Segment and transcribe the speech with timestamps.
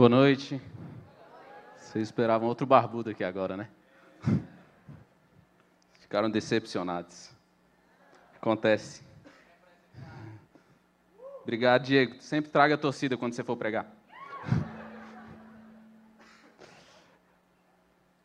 [0.00, 0.58] Boa noite.
[1.76, 3.68] Vocês esperavam outro barbudo aqui agora, né?
[6.00, 7.30] Ficaram decepcionados.
[8.34, 9.02] Acontece.
[11.42, 12.14] Obrigado, Diego.
[12.18, 13.94] Sempre traga a torcida quando você for pregar.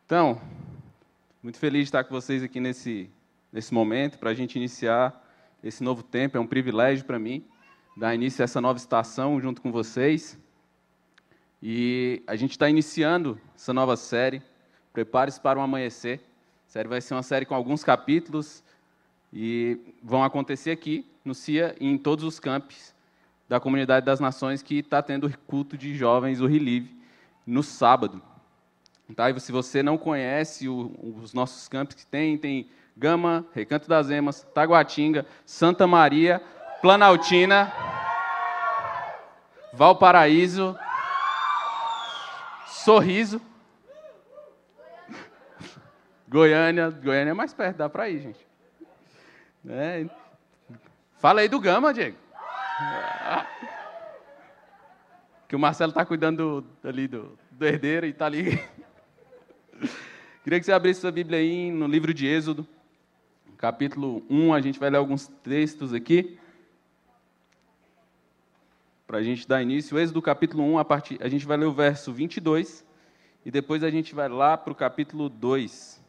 [0.06, 0.40] Então,
[1.42, 3.10] muito feliz de estar com vocês aqui nesse,
[3.52, 5.22] nesse momento, para a gente iniciar
[5.62, 6.38] esse novo tempo.
[6.38, 7.46] É um privilégio para mim
[7.94, 10.38] dar início a essa nova estação junto com vocês.
[11.68, 14.40] E a gente está iniciando essa nova série.
[14.92, 16.20] Prepare-se para o amanhecer.
[16.64, 18.62] A série vai ser uma série com alguns capítulos
[19.32, 22.94] e vão acontecer aqui no CIA e em todos os campos
[23.48, 26.96] da Comunidade das Nações que está tendo o culto de jovens, o Relive,
[27.44, 28.22] no sábado.
[29.16, 29.28] Tá?
[29.28, 34.08] E se você não conhece o, os nossos campos que tem, tem Gama, Recanto das
[34.08, 36.40] Emas, Taguatinga, Santa Maria,
[36.80, 37.72] Planaltina,
[39.72, 40.78] Valparaíso,
[42.86, 43.42] Sorriso,
[46.28, 46.88] Goiânia.
[46.88, 48.46] Goiânia é mais perto, dá para ir, gente.
[49.68, 50.06] É.
[51.18, 52.16] Fala aí do Gama, Diego.
[55.48, 58.56] Que o Marcelo está cuidando do, ali do, do herdeiro e está ali.
[60.44, 62.64] Queria que você abrisse sua Bíblia aí no livro de Êxodo,
[63.58, 64.54] capítulo 1.
[64.54, 66.38] A gente vai ler alguns textos aqui
[69.06, 69.98] para a gente dar início.
[69.98, 72.84] Êxodo capítulo 1, a, partir, a gente vai ler o verso 22
[73.44, 76.04] e depois a gente vai lá para o capítulo 2.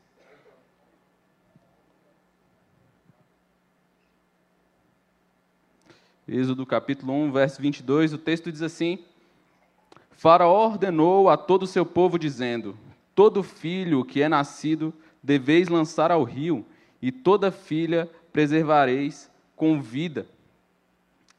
[6.28, 9.00] Êxodo capítulo 1, verso 22, o texto diz assim:
[10.12, 12.78] Faraó ordenou a todo o seu povo, dizendo:
[13.16, 14.94] Todo filho que é nascido
[15.24, 16.66] deveis lançar ao rio,
[17.02, 20.28] e toda filha preservareis com vida.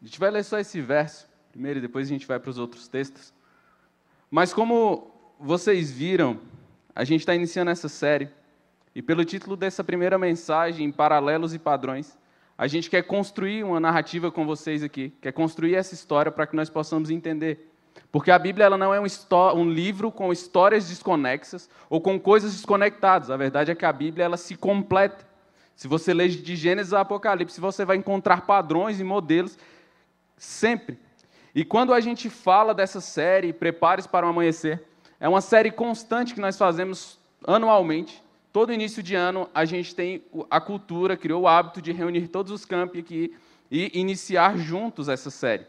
[0.01, 2.59] A gente vai ler só esse verso primeiro e depois a gente vai para os
[2.59, 3.33] outros textos.
[4.31, 6.39] Mas como vocês viram,
[6.95, 8.29] a gente está iniciando essa série,
[8.95, 12.19] e pelo título dessa primeira mensagem, Paralelos e Padrões,
[12.57, 16.57] a gente quer construir uma narrativa com vocês aqui, quer construir essa história para que
[16.57, 17.71] nós possamos entender.
[18.11, 19.07] Porque a Bíblia ela não é um,
[19.55, 23.31] um, livro com histórias desconexas ou com coisas desconectadas.
[23.31, 25.27] A verdade é que a Bíblia ela se completa.
[25.77, 29.57] Se você lê de Gênesis a Apocalipse, você vai encontrar padrões e modelos
[30.37, 30.99] sempre.
[31.59, 34.81] E quando a gente fala dessa série, Prepare-se para o Amanhecer,
[35.19, 38.23] é uma série constante que nós fazemos anualmente.
[38.53, 42.53] Todo início de ano a gente tem a cultura, criou o hábito de reunir todos
[42.53, 43.37] os campi aqui
[43.69, 45.67] e iniciar juntos essa série.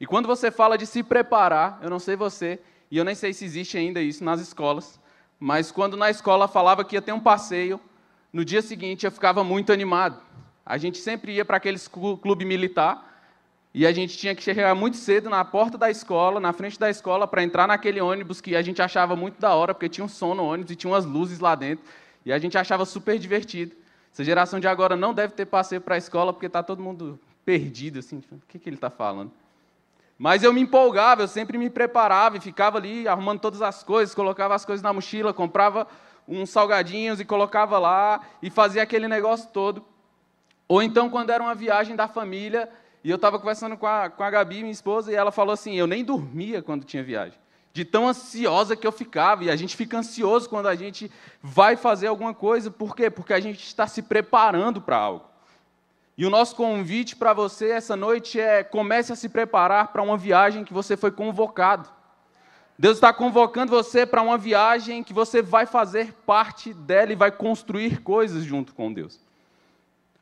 [0.00, 2.58] E quando você fala de se preparar, eu não sei você,
[2.90, 4.98] e eu nem sei se existe ainda isso nas escolas,
[5.38, 7.78] mas quando na escola falava que ia ter um passeio,
[8.32, 10.22] no dia seguinte eu ficava muito animado.
[10.64, 13.09] A gente sempre ia para aqueles clube militar
[13.72, 16.90] e a gente tinha que chegar muito cedo na porta da escola, na frente da
[16.90, 20.08] escola, para entrar naquele ônibus que a gente achava muito da hora, porque tinha um
[20.08, 21.84] som no ônibus e tinha umas luzes lá dentro.
[22.26, 23.76] E a gente achava super divertido.
[24.12, 27.18] Essa geração de agora não deve ter passeio para a escola, porque está todo mundo
[27.44, 29.30] perdido, assim, tipo, o que, que ele está falando?
[30.18, 34.14] Mas eu me empolgava, eu sempre me preparava e ficava ali arrumando todas as coisas,
[34.14, 35.86] colocava as coisas na mochila, comprava
[36.28, 39.84] uns salgadinhos e colocava lá e fazia aquele negócio todo.
[40.68, 42.68] Ou então, quando era uma viagem da família,
[43.02, 45.74] e eu estava conversando com a, com a Gabi, minha esposa, e ela falou assim:
[45.74, 47.38] eu nem dormia quando tinha viagem.
[47.72, 49.44] De tão ansiosa que eu ficava.
[49.44, 51.10] E a gente fica ansioso quando a gente
[51.40, 52.70] vai fazer alguma coisa.
[52.70, 53.08] Por quê?
[53.08, 55.24] Porque a gente está se preparando para algo.
[56.18, 60.18] E o nosso convite para você essa noite é: comece a se preparar para uma
[60.18, 61.88] viagem que você foi convocado.
[62.78, 67.30] Deus está convocando você para uma viagem que você vai fazer parte dela e vai
[67.30, 69.20] construir coisas junto com Deus.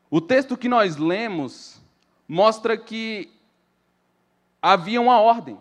[0.09, 1.79] O texto que nós lemos
[2.29, 3.31] mostra que
[4.61, 5.59] havia uma ordem.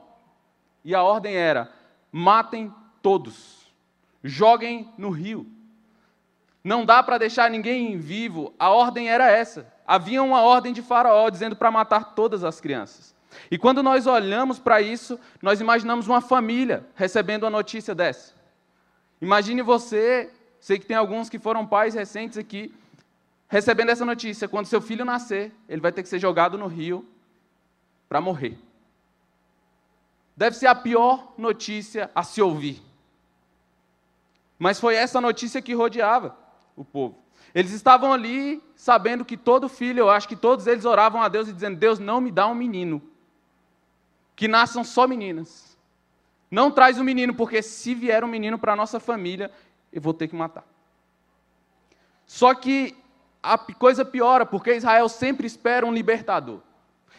[0.85, 1.73] E a ordem era:
[2.13, 3.67] matem todos,
[4.23, 5.47] joguem no rio.
[6.63, 8.53] Não dá para deixar ninguém vivo.
[8.59, 9.73] A ordem era essa.
[9.87, 13.15] Havia uma ordem de Faraó dizendo para matar todas as crianças.
[13.51, 18.35] E quando nós olhamos para isso, nós imaginamos uma família recebendo a notícia dessa.
[19.21, 20.31] Imagine você,
[20.61, 22.75] sei que tem alguns que foram pais recentes aqui,
[23.49, 27.07] recebendo essa notícia: quando seu filho nascer, ele vai ter que ser jogado no rio
[28.09, 28.59] para morrer.
[30.37, 32.81] Deve ser a pior notícia a se ouvir.
[34.59, 36.37] Mas foi essa notícia que rodeava
[36.77, 37.19] o povo.
[37.55, 41.49] Eles estavam ali sabendo que todo filho, eu acho que todos eles oravam a Deus
[41.49, 43.03] e dizendo: Deus, não me dá um menino.
[44.37, 45.77] Que nasçam só meninas.
[46.51, 49.51] Não traz um menino, porque se vier um menino para a nossa família,
[49.93, 50.65] eu vou ter que matar.
[52.27, 52.97] Só que
[53.43, 56.61] a coisa piora, porque Israel sempre espera um libertador.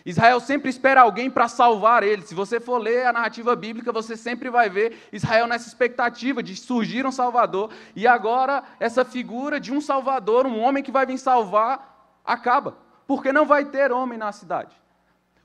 [0.06, 2.22] Israel sempre espera alguém para salvar ele.
[2.22, 6.56] Se você for ler a narrativa bíblica, você sempre vai ver Israel nessa expectativa de
[6.56, 7.70] surgir um Salvador.
[7.96, 12.78] E agora, essa figura de um Salvador, um homem que vai vir salvar, acaba.
[13.06, 14.76] Porque não vai ter homem na cidade.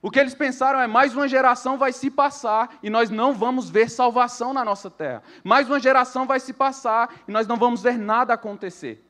[0.00, 3.70] O que eles pensaram é: mais uma geração vai se passar e nós não vamos
[3.70, 5.22] ver salvação na nossa terra.
[5.42, 9.02] Mais uma geração vai se passar e nós não vamos ver nada acontecer.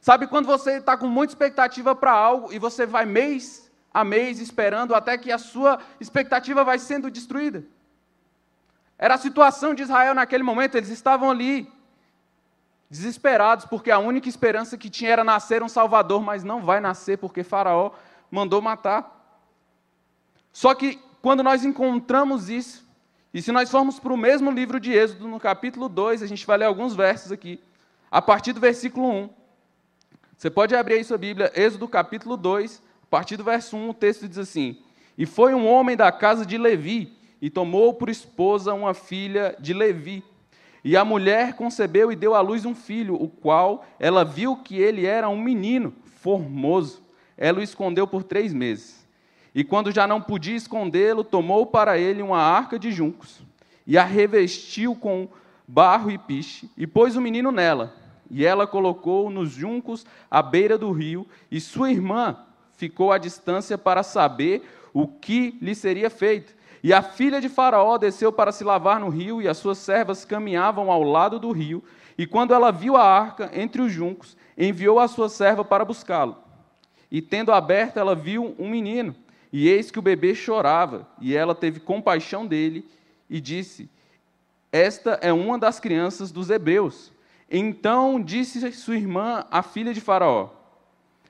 [0.00, 4.38] Sabe quando você está com muita expectativa para algo e você vai mês a mês
[4.38, 7.64] esperando até que a sua expectativa vai sendo destruída?
[8.98, 11.70] Era a situação de Israel naquele momento, eles estavam ali,
[12.90, 17.18] desesperados, porque a única esperança que tinha era nascer um Salvador, mas não vai nascer
[17.18, 17.92] porque Faraó
[18.30, 19.14] mandou matar.
[20.52, 22.86] Só que quando nós encontramos isso,
[23.32, 26.46] e se nós formos para o mesmo livro de Êxodo, no capítulo 2, a gente
[26.46, 27.62] vai ler alguns versos aqui,
[28.10, 29.37] a partir do versículo 1.
[30.38, 33.92] Você pode abrir aí sua Bíblia, Êxodo capítulo 2, a partir do verso 1, o
[33.92, 34.78] texto diz assim:
[35.18, 37.12] E foi um homem da casa de Levi,
[37.42, 40.22] e tomou por esposa uma filha de Levi.
[40.84, 44.76] E a mulher concebeu e deu à luz um filho, o qual ela viu que
[44.78, 47.02] ele era um menino formoso.
[47.36, 49.04] Ela o escondeu por três meses.
[49.52, 53.40] E quando já não podia escondê-lo, tomou para ele uma arca de juncos
[53.84, 55.28] e a revestiu com
[55.66, 57.97] barro e piche e pôs o menino nela.
[58.30, 62.36] E ela colocou nos juncos à beira do rio, e sua irmã
[62.72, 66.54] ficou à distância para saber o que lhe seria feito.
[66.82, 70.24] E a filha de Faraó desceu para se lavar no rio, e as suas servas
[70.24, 71.82] caminhavam ao lado do rio.
[72.16, 76.36] E quando ela viu a arca entre os juncos, enviou a sua serva para buscá-lo.
[77.10, 79.14] E tendo aberto, ela viu um menino
[79.52, 82.86] e eis que o bebê chorava, e ela teve compaixão dele
[83.28, 83.88] e disse:
[84.70, 87.12] Esta é uma das crianças dos hebreus.
[87.50, 90.50] Então disse sua irmã, a filha de Faraó: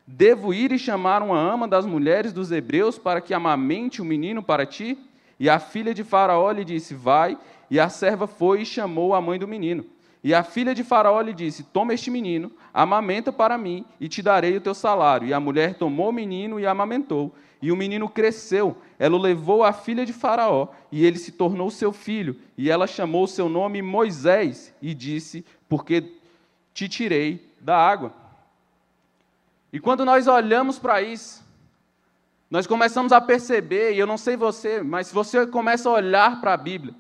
[0.06, 4.43] Devo ir e chamar uma ama das mulheres dos hebreus para que amamente o menino
[4.43, 4.99] para ti?
[5.38, 7.38] E a filha de Faraó lhe disse: Vai.
[7.70, 9.85] E a serva foi e chamou a mãe do menino.
[10.25, 14.23] E a filha de Faraó lhe disse: Toma este menino, amamenta para mim, e te
[14.23, 15.29] darei o teu salário.
[15.29, 17.35] E a mulher tomou o menino e amamentou.
[17.60, 21.70] E o menino cresceu, ela o levou à filha de Faraó, e ele se tornou
[21.70, 22.37] seu filho.
[22.56, 26.12] E ela chamou seu nome Moisés, e disse: Porque
[26.72, 28.12] te tirei da água.
[29.72, 31.44] E quando nós olhamos para isso,
[32.50, 36.40] nós começamos a perceber, e eu não sei você, mas se você começa a olhar
[36.40, 36.94] para a Bíblia,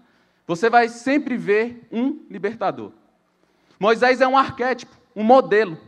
[0.46, 2.92] você vai sempre ver um libertador.
[3.78, 5.78] Moisés é um arquétipo, um modelo.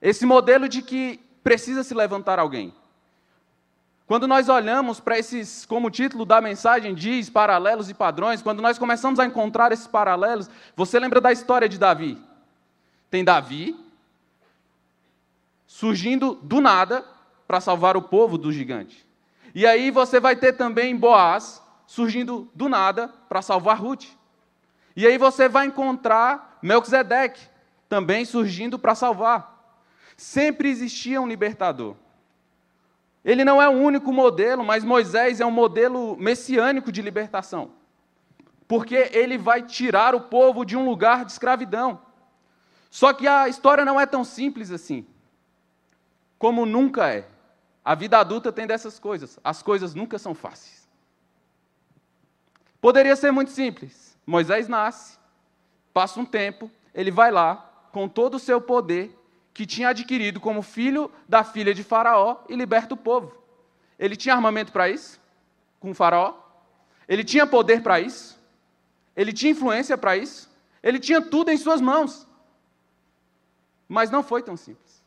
[0.00, 2.74] Esse modelo de que precisa se levantar alguém.
[4.08, 8.62] Quando nós olhamos para esses, como o título da mensagem diz, paralelos e padrões, quando
[8.62, 12.18] nós começamos a encontrar esses paralelos, você lembra da história de Davi?
[13.10, 13.78] Tem Davi
[15.66, 17.04] surgindo do nada
[17.46, 19.06] para salvar o povo do gigante.
[19.54, 24.06] E aí você vai ter também Boaz surgindo do nada para salvar Ruth.
[24.96, 27.42] E aí você vai encontrar Melquisedeque
[27.90, 29.76] também surgindo para salvar.
[30.16, 31.94] Sempre existia um libertador.
[33.28, 37.72] Ele não é o único modelo, mas Moisés é um modelo messiânico de libertação.
[38.66, 42.00] Porque ele vai tirar o povo de um lugar de escravidão.
[42.88, 45.06] Só que a história não é tão simples assim.
[46.38, 47.28] Como nunca é.
[47.84, 49.38] A vida adulta tem dessas coisas.
[49.44, 50.88] As coisas nunca são fáceis.
[52.80, 54.16] Poderia ser muito simples.
[54.26, 55.18] Moisés nasce,
[55.92, 57.56] passa um tempo, ele vai lá,
[57.92, 59.14] com todo o seu poder,
[59.58, 63.36] que tinha adquirido como filho da filha de Faraó e liberta o povo.
[63.98, 65.20] Ele tinha armamento para isso?
[65.80, 66.32] Com Faraó?
[67.08, 68.38] Ele tinha poder para isso?
[69.16, 70.48] Ele tinha influência para isso?
[70.80, 72.24] Ele tinha tudo em suas mãos.
[73.88, 75.02] Mas não foi tão simples.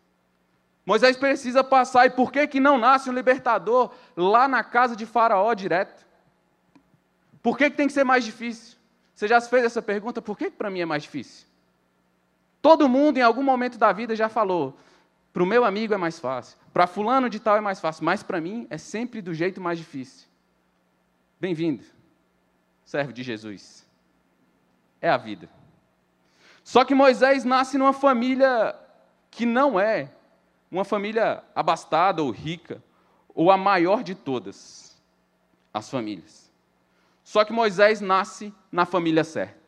[0.85, 5.05] Moisés precisa passar, e por que, que não nasce um libertador lá na casa de
[5.05, 6.05] Faraó direto?
[7.41, 8.77] Por que, que tem que ser mais difícil?
[9.15, 10.21] Você já se fez essa pergunta?
[10.21, 11.47] Por que, que para mim é mais difícil?
[12.61, 14.77] Todo mundo, em algum momento da vida, já falou:
[15.33, 18.21] para o meu amigo é mais fácil, para fulano de tal é mais fácil, mas
[18.21, 20.27] para mim é sempre do jeito mais difícil.
[21.39, 21.83] Bem-vindo,
[22.83, 23.87] servo de Jesus.
[25.01, 25.49] É a vida.
[26.63, 28.75] Só que Moisés nasce numa família
[29.31, 30.11] que não é
[30.69, 32.81] uma família abastada ou rica,
[33.33, 35.01] ou a maior de todas
[35.73, 36.51] as famílias.
[37.23, 39.60] Só que Moisés nasce na família certa.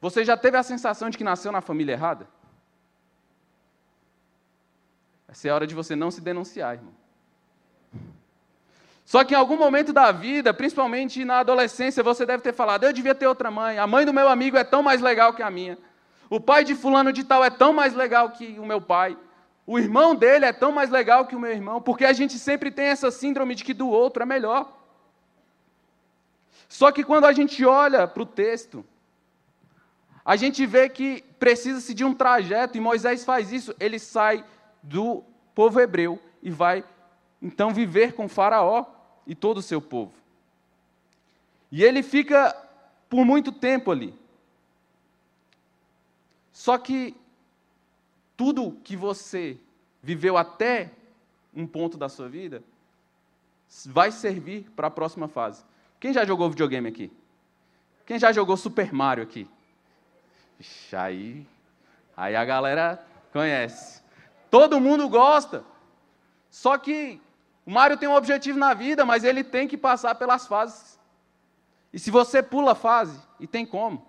[0.00, 2.28] Você já teve a sensação de que nasceu na família errada?
[5.26, 6.94] Essa é a hora de você não se denunciar, irmão.
[9.04, 12.92] Só que em algum momento da vida, principalmente na adolescência, você deve ter falado: eu
[12.92, 15.50] devia ter outra mãe, a mãe do meu amigo é tão mais legal que a
[15.50, 15.78] minha,
[16.30, 19.16] o pai de fulano de tal é tão mais legal que o meu pai.
[19.66, 22.70] O irmão dele é tão mais legal que o meu irmão, porque a gente sempre
[22.70, 24.72] tem essa síndrome de que do outro é melhor.
[26.68, 28.84] Só que quando a gente olha para o texto,
[30.28, 33.74] a gente vê que precisa-se de um trajeto, e Moisés faz isso.
[33.80, 34.44] Ele sai
[34.82, 36.84] do povo hebreu e vai
[37.40, 38.84] então viver com Faraó
[39.26, 40.12] e todo o seu povo.
[41.72, 42.54] E ele fica
[43.08, 44.14] por muito tempo ali.
[46.52, 47.16] Só que
[48.36, 49.56] tudo que você
[50.02, 50.90] viveu até
[51.54, 52.62] um ponto da sua vida
[53.86, 55.64] vai servir para a próxima fase.
[55.98, 57.10] Quem já jogou videogame aqui?
[58.04, 59.48] Quem já jogou Super Mario aqui?
[60.58, 61.46] Ixi, aí,
[62.16, 64.02] aí a galera conhece.
[64.50, 65.64] Todo mundo gosta.
[66.50, 67.20] Só que
[67.64, 70.98] o Mario tem um objetivo na vida, mas ele tem que passar pelas fases.
[71.92, 74.06] E se você pula a fase, e tem como,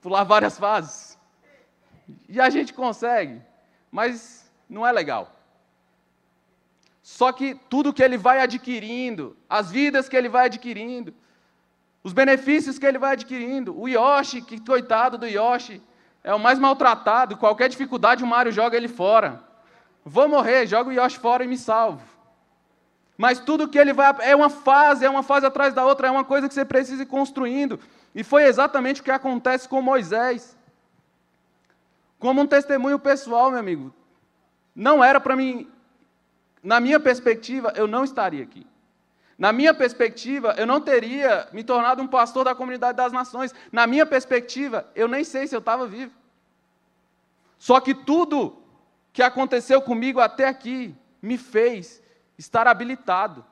[0.00, 1.18] pular várias fases,
[2.28, 3.40] e a gente consegue,
[3.90, 5.34] mas não é legal.
[7.02, 11.14] Só que tudo que ele vai adquirindo, as vidas que ele vai adquirindo,
[12.04, 15.80] os benefícios que ele vai adquirindo, o Yoshi, que coitado do Yoshi,
[16.22, 19.42] é o mais maltratado, qualquer dificuldade o Mario joga ele fora.
[20.04, 22.02] Vou morrer, joga o Yoshi fora e me salvo.
[23.16, 24.14] Mas tudo que ele vai.
[24.20, 27.02] É uma fase, é uma fase atrás da outra, é uma coisa que você precisa
[27.02, 27.80] ir construindo.
[28.14, 30.56] E foi exatamente o que acontece com Moisés.
[32.18, 33.94] Como um testemunho pessoal, meu amigo.
[34.74, 35.70] Não era para mim.
[36.62, 38.66] Na minha perspectiva, eu não estaria aqui.
[39.38, 43.54] Na minha perspectiva, eu não teria me tornado um pastor da comunidade das nações.
[43.72, 46.12] Na minha perspectiva, eu nem sei se eu estava vivo.
[47.58, 48.56] Só que tudo
[49.12, 52.02] que aconteceu comigo até aqui me fez
[52.38, 53.44] estar habilitado.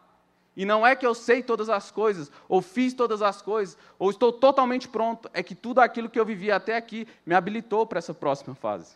[0.55, 4.11] E não é que eu sei todas as coisas, ou fiz todas as coisas, ou
[4.11, 5.31] estou totalmente pronto.
[5.33, 8.95] É que tudo aquilo que eu vivi até aqui me habilitou para essa próxima fase.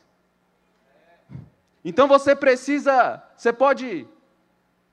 [1.84, 4.06] Então você precisa, você pode,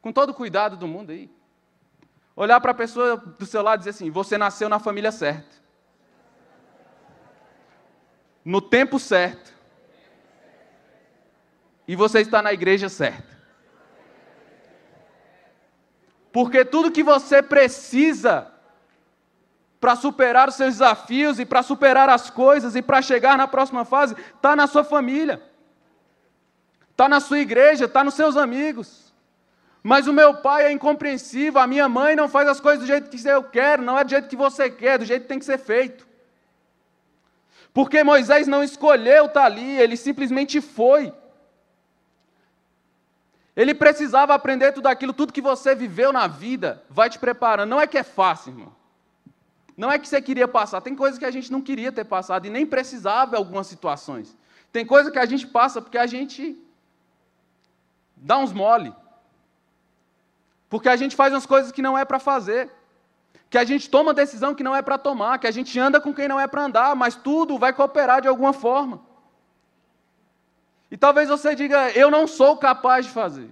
[0.02, 1.30] com todo o cuidado do mundo aí,
[2.36, 5.56] olhar para a pessoa do seu lado e dizer assim: você nasceu na família certa,
[8.44, 9.54] no tempo certo,
[11.88, 13.34] e você está na igreja certa.
[16.32, 18.52] Porque tudo que você precisa
[19.80, 23.84] para superar os seus desafios e para superar as coisas e para chegar na próxima
[23.84, 25.44] fase está na sua família,
[26.90, 29.03] está na sua igreja, está nos seus amigos.
[29.84, 33.10] Mas o meu pai é incompreensível, a minha mãe não faz as coisas do jeito
[33.10, 35.44] que eu quero, não é do jeito que você quer, do jeito que tem que
[35.44, 36.08] ser feito.
[37.74, 41.14] Porque Moisés não escolheu estar ali, ele simplesmente foi.
[43.56, 47.70] Ele precisava aprender tudo aquilo, tudo que você viveu na vida, vai te preparando.
[47.70, 48.74] Não é que é fácil, irmão.
[49.76, 50.82] Não é que você queria passar.
[50.82, 54.36] Tem coisas que a gente não queria ter passado e nem precisava em algumas situações.
[54.72, 56.58] Tem coisa que a gente passa porque a gente
[58.16, 58.94] dá uns mole.
[60.74, 62.68] Porque a gente faz umas coisas que não é para fazer.
[63.48, 66.12] Que a gente toma decisão que não é para tomar, que a gente anda com
[66.12, 69.00] quem não é para andar, mas tudo vai cooperar de alguma forma.
[70.90, 73.52] E talvez você diga: eu não sou capaz de fazer.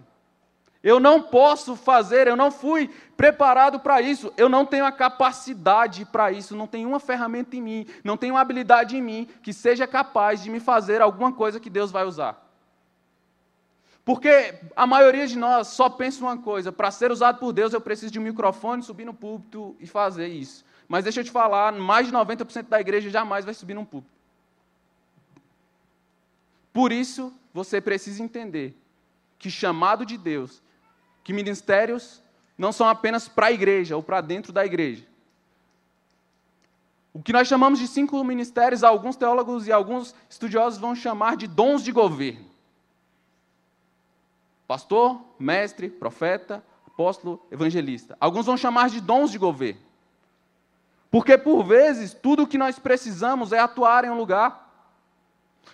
[0.81, 6.05] Eu não posso fazer, eu não fui preparado para isso, eu não tenho a capacidade
[6.05, 9.53] para isso, não tenho uma ferramenta em mim, não tenho uma habilidade em mim que
[9.53, 12.50] seja capaz de me fazer alguma coisa que Deus vai usar.
[14.03, 17.81] Porque a maioria de nós só pensa uma coisa: para ser usado por Deus eu
[17.81, 20.65] preciso de um microfone, subir no púlpito e fazer isso.
[20.87, 24.13] Mas deixa eu te falar: mais de 90% da igreja jamais vai subir num púlpito.
[26.73, 28.75] Por isso, você precisa entender
[29.37, 30.61] que chamado de Deus,
[31.23, 32.21] que ministérios
[32.57, 35.05] não são apenas para a igreja ou para dentro da igreja.
[37.13, 41.47] O que nós chamamos de cinco ministérios, alguns teólogos e alguns estudiosos vão chamar de
[41.47, 42.50] dons de governo:
[44.71, 48.15] pastor, mestre, profeta, apóstolo, evangelista.
[48.21, 49.81] Alguns vão chamar de dons de governo.
[51.09, 54.71] Porque, por vezes, tudo o que nós precisamos é atuar em um lugar.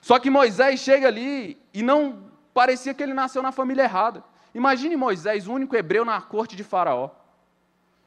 [0.01, 2.23] Só que Moisés chega ali e não
[2.55, 4.23] parecia que ele nasceu na família errada.
[4.51, 7.11] Imagine Moisés, o único hebreu na corte de Faraó.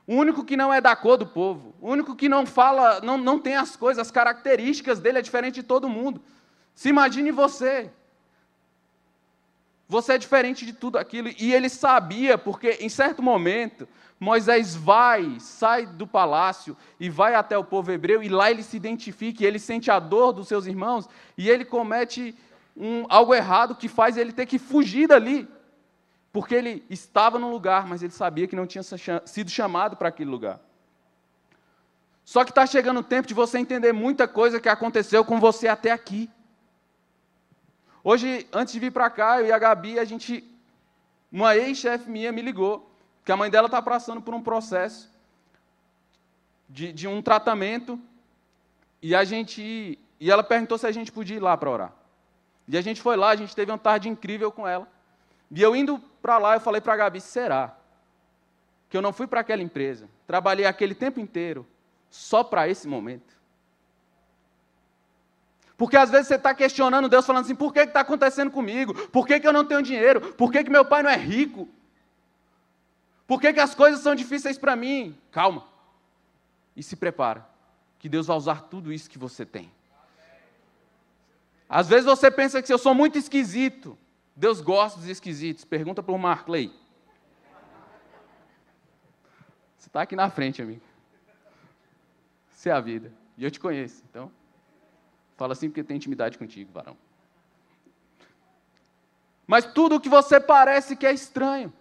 [0.08, 1.72] O único que não é da cor do povo.
[1.80, 5.54] O único que não fala, não, não tem as coisas, as características dele é diferente
[5.54, 6.20] de todo mundo.
[6.74, 7.92] Se imagine você.
[9.90, 11.30] Você é diferente de tudo aquilo.
[11.36, 13.88] E ele sabia, porque em certo momento,
[14.20, 18.76] Moisés vai, sai do palácio e vai até o povo hebreu, e lá ele se
[18.76, 22.36] identifica, e ele sente a dor dos seus irmãos, e ele comete
[22.76, 25.48] um, algo errado que faz ele ter que fugir dali.
[26.32, 28.84] Porque ele estava no lugar, mas ele sabia que não tinha
[29.24, 30.60] sido chamado para aquele lugar.
[32.24, 35.66] Só que está chegando o tempo de você entender muita coisa que aconteceu com você
[35.66, 36.30] até aqui.
[38.02, 40.42] Hoje, antes de vir para cá, eu e a Gabi, a gente,
[41.30, 42.90] uma ex-chefe minha me ligou,
[43.24, 45.10] que a mãe dela está passando por um processo
[46.68, 48.00] de, de um tratamento,
[49.02, 51.92] e a gente, e ela perguntou se a gente podia ir lá para orar.
[52.66, 54.88] E a gente foi lá, a gente teve uma tarde incrível com ela.
[55.50, 57.76] E eu indo para lá, eu falei para a Gabi, será
[58.88, 61.66] que eu não fui para aquela empresa, trabalhei aquele tempo inteiro
[62.08, 63.39] só para esse momento?
[65.80, 68.92] Porque às vezes você está questionando Deus, falando assim: por que está acontecendo comigo?
[69.08, 70.34] Por que, que eu não tenho dinheiro?
[70.34, 71.66] Por que, que meu pai não é rico?
[73.26, 75.18] Por que, que as coisas são difíceis para mim?
[75.32, 75.66] Calma.
[76.76, 77.48] E se prepara,
[77.98, 79.72] que Deus vai usar tudo isso que você tem.
[81.66, 83.96] Às vezes você pensa que eu sou muito esquisito.
[84.36, 85.64] Deus gosta dos esquisitos.
[85.64, 86.70] Pergunta para o Markley.
[89.78, 90.82] Você está aqui na frente, amigo.
[92.54, 93.10] Isso é a vida.
[93.38, 94.04] E eu te conheço.
[94.10, 94.30] Então,
[95.40, 96.94] Fala assim porque tem intimidade contigo, varão.
[99.46, 101.72] Mas tudo o que você parece que é estranho.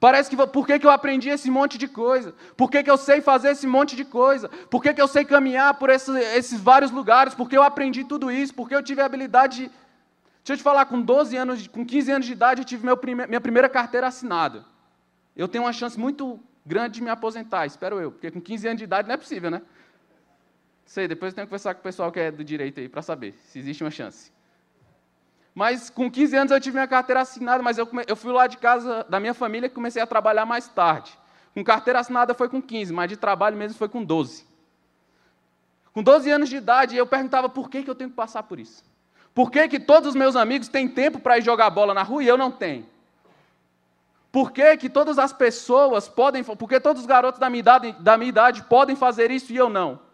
[0.00, 2.34] Parece que por que, que eu aprendi esse monte de coisa?
[2.56, 4.48] Por que, que eu sei fazer esse monte de coisa?
[4.68, 7.36] Por que, que eu sei caminhar por esses, esses vários lugares?
[7.36, 8.52] Porque eu aprendi tudo isso?
[8.52, 9.62] Porque eu tive a habilidade de.
[9.68, 13.28] Deixa eu te falar, com 12 anos, com 15 anos de idade, eu tive prime...
[13.28, 14.64] minha primeira carteira assinada.
[15.36, 18.78] Eu tenho uma chance muito grande de me aposentar, espero eu, porque com 15 anos
[18.78, 19.62] de idade não é possível, né?
[20.92, 23.00] Sei, depois eu tenho que conversar com o pessoal que é do direito aí para
[23.00, 24.30] saber se existe uma chance.
[25.54, 28.58] Mas com 15 anos eu tive minha carteira assinada, mas eu, eu fui lá de
[28.58, 31.18] casa da minha família e comecei a trabalhar mais tarde.
[31.54, 34.46] Com carteira assinada foi com 15, mas de trabalho mesmo foi com 12.
[35.94, 38.60] Com 12 anos de idade, eu perguntava por que, que eu tenho que passar por
[38.60, 38.84] isso.
[39.34, 42.22] Por que, que todos os meus amigos têm tempo para ir jogar bola na rua
[42.22, 42.84] e eu não tenho?
[44.30, 48.18] Por que, que todas as pessoas podem, porque todos os garotos da minha idade, da
[48.18, 50.11] minha idade podem fazer isso e eu não?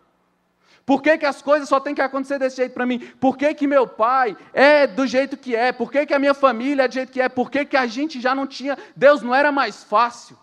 [0.88, 2.98] Por que, que as coisas só têm que acontecer desse jeito para mim?
[3.20, 5.70] Por que, que meu pai é do jeito que é?
[5.70, 7.28] Por que, que a minha família é do jeito que é?
[7.28, 8.74] Por que, que a gente já não tinha.
[8.96, 10.38] Deus não era mais fácil?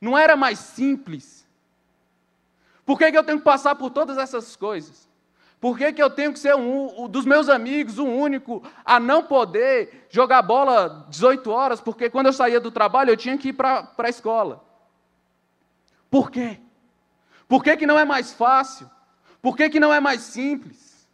[0.00, 1.44] Não era mais simples?
[2.84, 5.08] Por que, que eu tenho que passar por todas essas coisas?
[5.60, 9.00] Por que, que eu tenho que ser um, um, dos meus amigos o único a
[9.00, 11.80] não poder jogar bola 18 horas?
[11.80, 14.64] Porque quando eu saía do trabalho eu tinha que ir para a escola.
[16.08, 16.60] Por quê?
[17.48, 18.94] Por que, que não é mais fácil?
[19.40, 21.06] Por que, que não é mais simples?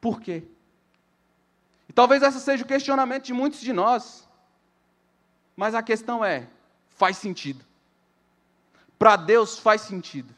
[0.00, 0.42] Por quê?
[1.88, 4.28] E talvez esse seja o questionamento de muitos de nós.
[5.56, 6.46] Mas a questão é:
[6.90, 7.64] faz sentido.
[8.98, 10.34] Para Deus faz sentido.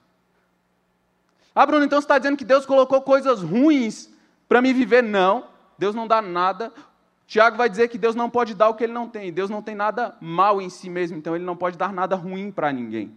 [1.54, 4.10] Ah, Bruno, então você está dizendo que Deus colocou coisas ruins
[4.48, 5.02] para me viver?
[5.02, 6.72] Não, Deus não dá nada.
[7.26, 9.32] Tiago vai dizer que Deus não pode dar o que ele não tem.
[9.32, 12.52] Deus não tem nada mal em si mesmo, então ele não pode dar nada ruim
[12.52, 13.12] para ninguém.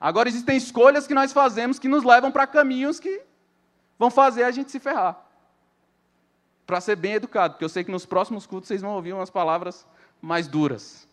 [0.00, 3.22] Agora existem escolhas que nós fazemos que nos levam para caminhos que
[3.98, 5.24] vão fazer a gente se ferrar.
[6.66, 9.30] Para ser bem educado, porque eu sei que nos próximos cultos vocês vão ouvir umas
[9.30, 9.86] palavras
[10.20, 11.08] mais duras.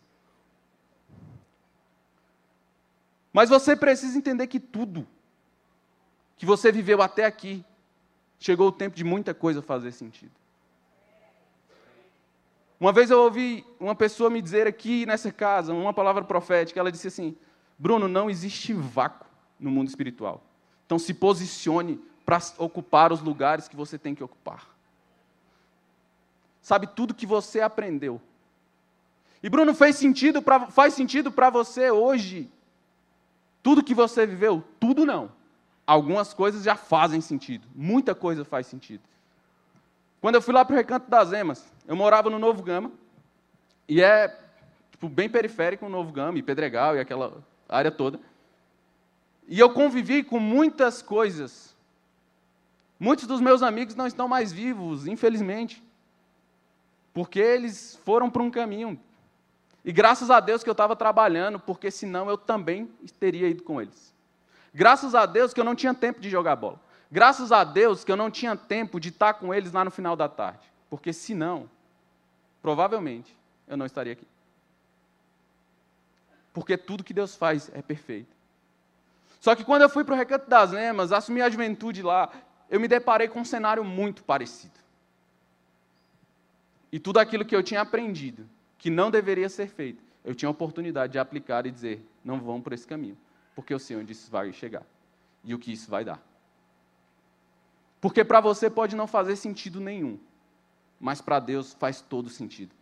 [3.34, 5.08] Mas você precisa entender que tudo
[6.38, 7.66] que você viveu até aqui,
[8.40, 10.32] chegou o tempo de muita coisa fazer sentido.
[12.80, 16.92] Uma vez eu ouvi uma pessoa me dizer aqui nessa casa, uma palavra profética, ela
[16.92, 17.38] disse assim:
[17.78, 19.26] Bruno, não existe vácuo
[19.60, 20.44] no mundo espiritual.
[20.86, 24.68] Então se posicione para ocupar os lugares que você tem que ocupar.
[26.62, 28.20] Sabe tudo que você aprendeu.
[29.44, 32.50] E Bruno, fez sentido pra, faz sentido para você hoje?
[33.62, 34.64] Tudo que você viveu?
[34.80, 35.32] Tudo não.
[35.86, 37.68] Algumas coisas já fazem sentido.
[37.76, 39.04] Muita coisa faz sentido.
[40.20, 42.92] Quando eu fui lá para o Recanto das Emas, eu morava no Novo Gama,
[43.88, 44.36] e é
[44.92, 48.20] tipo, bem periférico o Novo Gama, e Pedregal, e aquela a área toda.
[49.48, 51.76] E eu convivi com muitas coisas.
[53.00, 55.84] Muitos dos meus amigos não estão mais vivos, infelizmente.
[57.14, 59.00] Porque eles foram para um caminho.
[59.84, 62.88] E graças a Deus que eu estava trabalhando, porque senão eu também
[63.20, 64.14] teria ido com eles.
[64.74, 66.80] Graças a Deus que eu não tinha tempo de jogar bola.
[67.12, 70.16] Graças a Deus que eu não tinha tempo de estar com eles lá no final
[70.16, 70.72] da tarde.
[70.90, 71.70] Porque senão,
[72.62, 74.26] provavelmente, eu não estaria aqui
[76.56, 78.34] porque tudo que Deus faz é perfeito.
[79.42, 82.32] Só que quando eu fui para o Recanto das Lemas, assumi a juventude lá,
[82.70, 84.80] eu me deparei com um cenário muito parecido.
[86.94, 90.52] E tudo aquilo que eu tinha aprendido, que não deveria ser feito, eu tinha a
[90.52, 93.18] oportunidade de aplicar e dizer: não vão por esse caminho,
[93.54, 94.84] porque eu sei onde isso vai chegar
[95.44, 96.22] e o que isso vai dar.
[98.00, 100.18] Porque para você pode não fazer sentido nenhum,
[101.00, 102.74] mas para Deus faz todo sentido.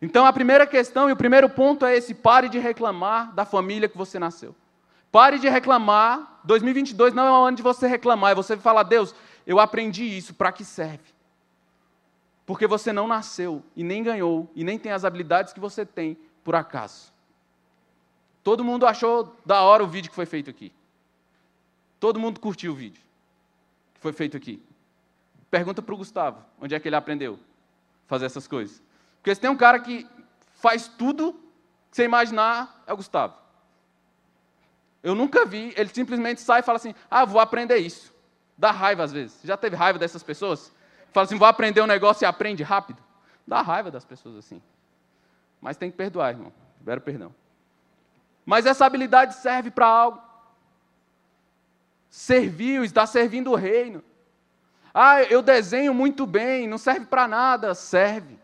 [0.00, 3.88] Então a primeira questão e o primeiro ponto é esse: pare de reclamar da família
[3.88, 4.54] que você nasceu.
[5.12, 6.40] Pare de reclamar.
[6.44, 9.14] 2022 não é o ano de você reclamar, é você falar: Deus,
[9.46, 11.20] eu aprendi isso, para que serve?
[12.50, 16.18] porque você não nasceu e nem ganhou e nem tem as habilidades que você tem
[16.42, 17.12] por acaso.
[18.42, 20.72] Todo mundo achou da hora o vídeo que foi feito aqui.
[22.00, 23.00] Todo mundo curtiu o vídeo
[23.94, 24.60] que foi feito aqui.
[25.48, 28.82] Pergunta para o Gustavo, onde é que ele aprendeu a fazer essas coisas.
[29.20, 30.08] Porque se tem um cara que
[30.54, 31.32] faz tudo
[31.90, 33.34] que você imaginar, é o Gustavo.
[35.02, 38.14] Eu nunca vi, ele simplesmente sai e fala assim: ah, vou aprender isso.
[38.56, 39.40] Dá raiva às vezes.
[39.42, 40.72] Já teve raiva dessas pessoas?
[41.12, 43.02] Fala assim, vou aprender um negócio e aprende rápido.
[43.46, 44.62] Dá raiva das pessoas assim.
[45.60, 46.52] Mas tem que perdoar, irmão.
[46.78, 47.34] Libera perdão.
[48.44, 50.22] Mas essa habilidade serve para algo.
[52.08, 54.02] Serviu, está servindo o reino.
[54.92, 57.74] Ah, eu desenho muito bem, não serve para nada.
[57.74, 58.38] Serve.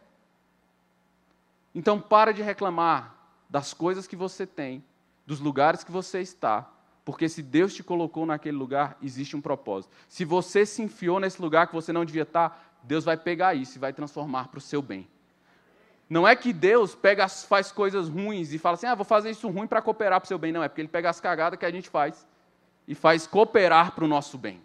[1.76, 3.14] Então para de reclamar
[3.50, 4.82] das coisas que você tem,
[5.26, 6.66] dos lugares que você está,
[7.04, 9.94] porque se Deus te colocou naquele lugar, existe um propósito.
[10.08, 13.76] Se você se enfiou nesse lugar que você não devia estar, Deus vai pegar isso
[13.76, 15.06] e vai transformar para o seu bem.
[16.08, 19.46] Não é que Deus pega, faz coisas ruins e fala assim, ah, vou fazer isso
[19.50, 20.52] ruim para cooperar para o seu bem.
[20.52, 22.26] Não, é porque Ele pega as cagadas que a gente faz
[22.88, 24.62] e faz cooperar para o nosso bem.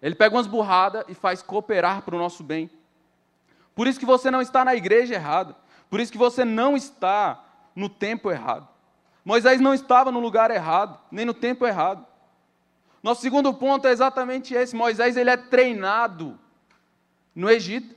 [0.00, 2.70] Ele pega umas burradas e faz cooperar para o nosso bem.
[3.74, 5.56] Por isso que você não está na igreja errada.
[5.88, 8.68] Por isso que você não está no tempo errado.
[9.24, 12.06] Moisés não estava no lugar errado, nem no tempo errado.
[13.02, 14.74] Nosso segundo ponto é exatamente esse.
[14.74, 16.38] Moisés ele é treinado
[17.34, 17.94] no Egito.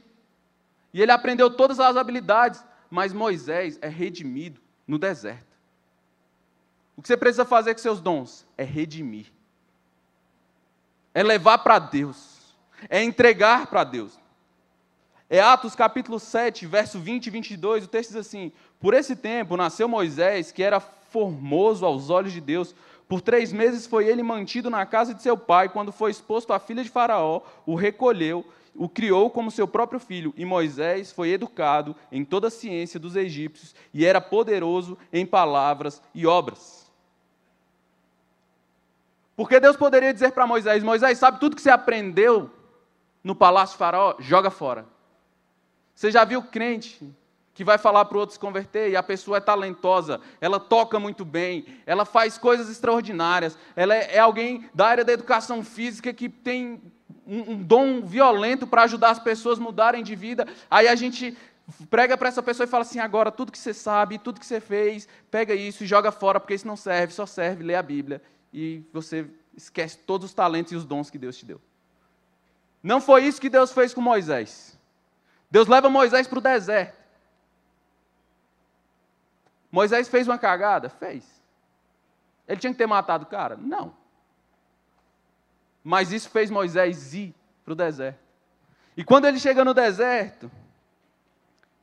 [0.93, 5.51] E ele aprendeu todas as habilidades, mas Moisés é redimido no deserto.
[6.95, 9.32] O que você precisa fazer com seus dons é redimir.
[11.13, 12.56] É levar para Deus.
[12.89, 14.20] É entregar para Deus.
[15.33, 19.55] É Atos capítulo 7, verso 20 e 22, o texto diz assim: Por esse tempo
[19.55, 22.75] nasceu Moisés, que era formoso aos olhos de Deus.
[23.07, 25.69] Por três meses foi ele mantido na casa de seu pai.
[25.69, 30.33] Quando foi exposto à filha de Faraó, o recolheu, o criou como seu próprio filho.
[30.35, 36.01] E Moisés foi educado em toda a ciência dos egípcios e era poderoso em palavras
[36.13, 36.91] e obras.
[39.33, 42.51] Porque Deus poderia dizer para Moisés: Moisés, sabe tudo que você aprendeu
[43.23, 44.15] no palácio de Faraó?
[44.19, 44.85] Joga fora.
[45.95, 47.13] Você já viu crente
[47.54, 50.99] que vai falar para o outro se converter e a pessoa é talentosa, ela toca
[50.99, 56.13] muito bem, ela faz coisas extraordinárias, ela é, é alguém da área da educação física
[56.13, 56.82] que tem
[57.27, 60.47] um, um dom violento para ajudar as pessoas mudarem de vida.
[60.69, 61.38] Aí a gente
[61.89, 64.60] prega para essa pessoa e fala assim: agora, tudo que você sabe, tudo que você
[64.60, 68.21] fez, pega isso e joga fora, porque isso não serve, só serve ler a Bíblia.
[68.54, 69.25] E você
[69.56, 71.62] esquece todos os talentos e os dons que Deus te deu.
[72.82, 74.70] Não foi isso que Deus fez com Moisés.
[75.51, 76.97] Deus leva Moisés para o deserto.
[79.69, 80.89] Moisés fez uma cagada?
[80.89, 81.25] Fez.
[82.47, 83.57] Ele tinha que ter matado o cara?
[83.57, 83.93] Não.
[85.83, 88.19] Mas isso fez Moisés ir para o deserto.
[88.95, 90.51] E quando ele chega no deserto,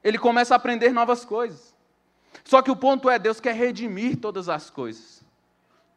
[0.02, 1.74] ele começa a aprender novas coisas.
[2.44, 5.24] Só que o ponto é: Deus quer redimir todas as coisas.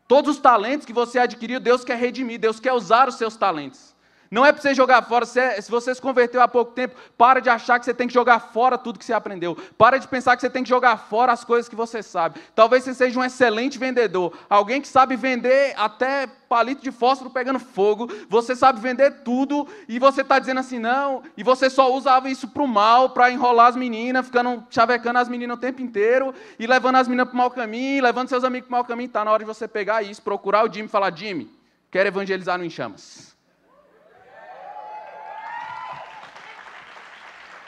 [0.08, 3.91] Todos os talentos que você adquiriu, Deus quer redimir, Deus quer usar os seus talentos.
[4.32, 5.26] Não é para você jogar fora.
[5.26, 8.40] Se, você se converteu há pouco tempo, para de achar que você tem que jogar
[8.40, 9.58] fora tudo que você aprendeu.
[9.78, 12.40] Para de pensar que você tem que jogar fora as coisas que você sabe.
[12.56, 14.34] Talvez você seja um excelente vendedor.
[14.50, 18.10] Alguém que sabe vender até palito de fósforo pegando fogo.
[18.30, 21.24] Você sabe vender tudo e você está dizendo assim, não.
[21.36, 25.28] E você só usava isso para o mal, para enrolar as meninas, ficando chavecando as
[25.28, 28.70] meninas o tempo inteiro e levando as meninas para o mau caminho, levando seus amigos
[28.70, 29.08] para o mau caminho.
[29.08, 31.52] Está na hora de você pegar isso, procurar o Jimmy e falar: Jimmy,
[31.92, 33.31] quero evangelizar no Enchamas.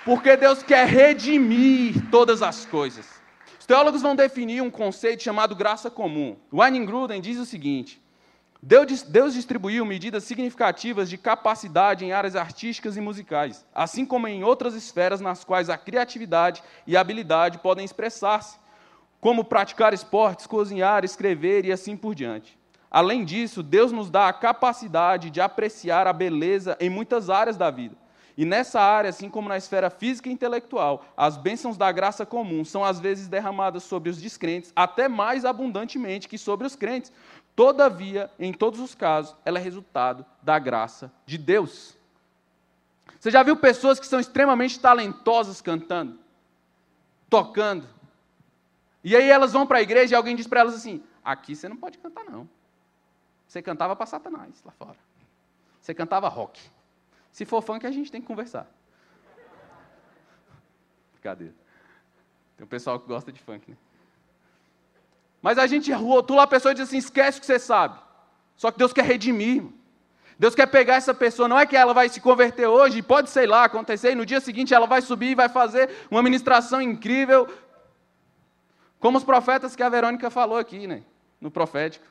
[0.06, 3.08] Porque Deus quer redimir todas as coisas.
[3.58, 6.36] Os teólogos vão definir um conceito chamado graça comum.
[6.52, 8.04] Wayne Gruden diz o seguinte:
[8.62, 14.74] Deus distribuiu medidas significativas de capacidade em áreas artísticas e musicais, assim como em outras
[14.74, 18.58] esferas nas quais a criatividade e a habilidade podem expressar-se,
[19.22, 22.60] como praticar esportes, cozinhar, escrever e assim por diante.
[22.92, 27.72] Além disso, Deus nos dá a capacidade de apreciar a beleza em muitas áreas da
[27.72, 28.03] vida.
[28.36, 32.66] E nessa área, assim como na esfera física e intelectual, as bênçãos da graça comum
[32.66, 37.12] são às vezes derramadas sobre os descrentes, até mais abundantemente que sobre os crentes.
[37.56, 41.96] Todavia, em todos os casos, ela é resultado da graça de Deus.
[43.20, 46.20] Você já viu pessoas que são extremamente talentosas cantando,
[47.30, 47.88] tocando,
[49.04, 51.68] e aí elas vão para a igreja e alguém diz para elas assim: aqui você
[51.68, 52.48] não pode cantar, não.
[53.48, 54.98] Você cantava para Satanás lá fora.
[55.82, 56.60] Você cantava rock.
[57.34, 58.68] Se for funk, a gente tem que conversar.
[61.14, 61.54] Brincadeira.
[62.56, 63.78] Tem um pessoal que gosta de funk, né?
[65.42, 68.00] Mas a gente rotula a pessoa e diz assim: esquece o que você sabe.
[68.56, 69.66] Só que Deus quer redimir.
[70.38, 73.46] Deus quer pegar essa pessoa, não é que ela vai se converter hoje, pode, sei
[73.46, 77.48] lá, acontecer, e no dia seguinte ela vai subir e vai fazer uma ministração incrível,
[79.00, 81.04] como os profetas que a Verônica falou aqui, né,
[81.40, 82.06] no profético.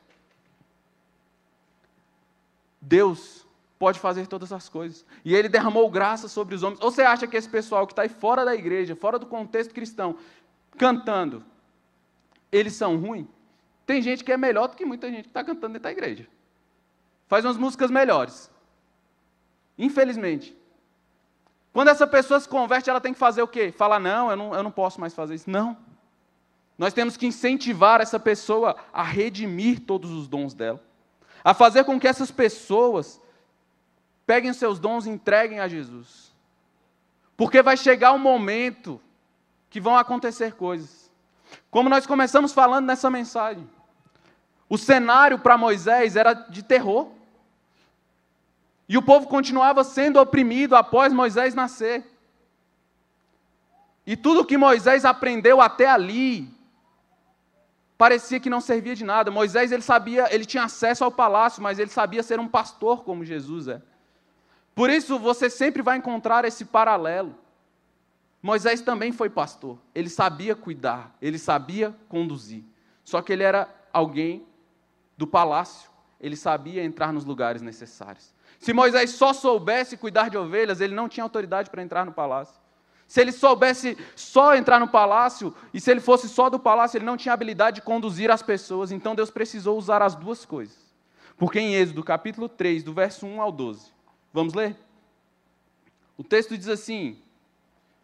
[2.80, 3.44] Deus
[3.82, 5.04] pode fazer todas as coisas.
[5.24, 6.80] E ele derramou graça sobre os homens.
[6.80, 9.74] Ou você acha que esse pessoal que está aí fora da igreja, fora do contexto
[9.74, 10.14] cristão,
[10.78, 11.44] cantando,
[12.52, 13.26] eles são ruins?
[13.84, 16.28] Tem gente que é melhor do que muita gente que está cantando dentro da igreja.
[17.26, 18.48] Faz umas músicas melhores.
[19.76, 20.56] Infelizmente.
[21.72, 23.72] Quando essa pessoa se converte, ela tem que fazer o quê?
[23.72, 25.50] Falar, não, eu não, eu não posso mais fazer isso.
[25.50, 25.76] Não.
[26.78, 30.80] Nós temos que incentivar essa pessoa a redimir todos os dons dela.
[31.42, 33.20] A fazer com que essas pessoas
[34.32, 36.32] Peguem seus dons e entreguem a Jesus.
[37.36, 38.98] Porque vai chegar um momento
[39.68, 41.10] que vão acontecer coisas.
[41.70, 43.68] Como nós começamos falando nessa mensagem.
[44.70, 47.10] O cenário para Moisés era de terror.
[48.88, 52.02] E o povo continuava sendo oprimido após Moisés nascer.
[54.06, 56.48] E tudo que Moisés aprendeu até ali
[57.98, 59.30] parecia que não servia de nada.
[59.30, 63.26] Moisés ele sabia, ele tinha acesso ao palácio, mas ele sabia ser um pastor como
[63.26, 63.91] Jesus é.
[64.74, 67.34] Por isso você sempre vai encontrar esse paralelo.
[68.42, 72.64] Moisés também foi pastor, ele sabia cuidar, ele sabia conduzir.
[73.04, 74.44] Só que ele era alguém
[75.16, 78.34] do palácio, ele sabia entrar nos lugares necessários.
[78.58, 82.60] Se Moisés só soubesse cuidar de ovelhas, ele não tinha autoridade para entrar no palácio.
[83.06, 87.04] Se ele soubesse só entrar no palácio, e se ele fosse só do palácio, ele
[87.04, 88.90] não tinha habilidade de conduzir as pessoas.
[88.90, 90.78] Então Deus precisou usar as duas coisas.
[91.36, 93.92] Porque em Êxodo, capítulo 3, do verso 1 ao 12,
[94.32, 94.74] Vamos ler?
[96.16, 97.18] O texto diz assim,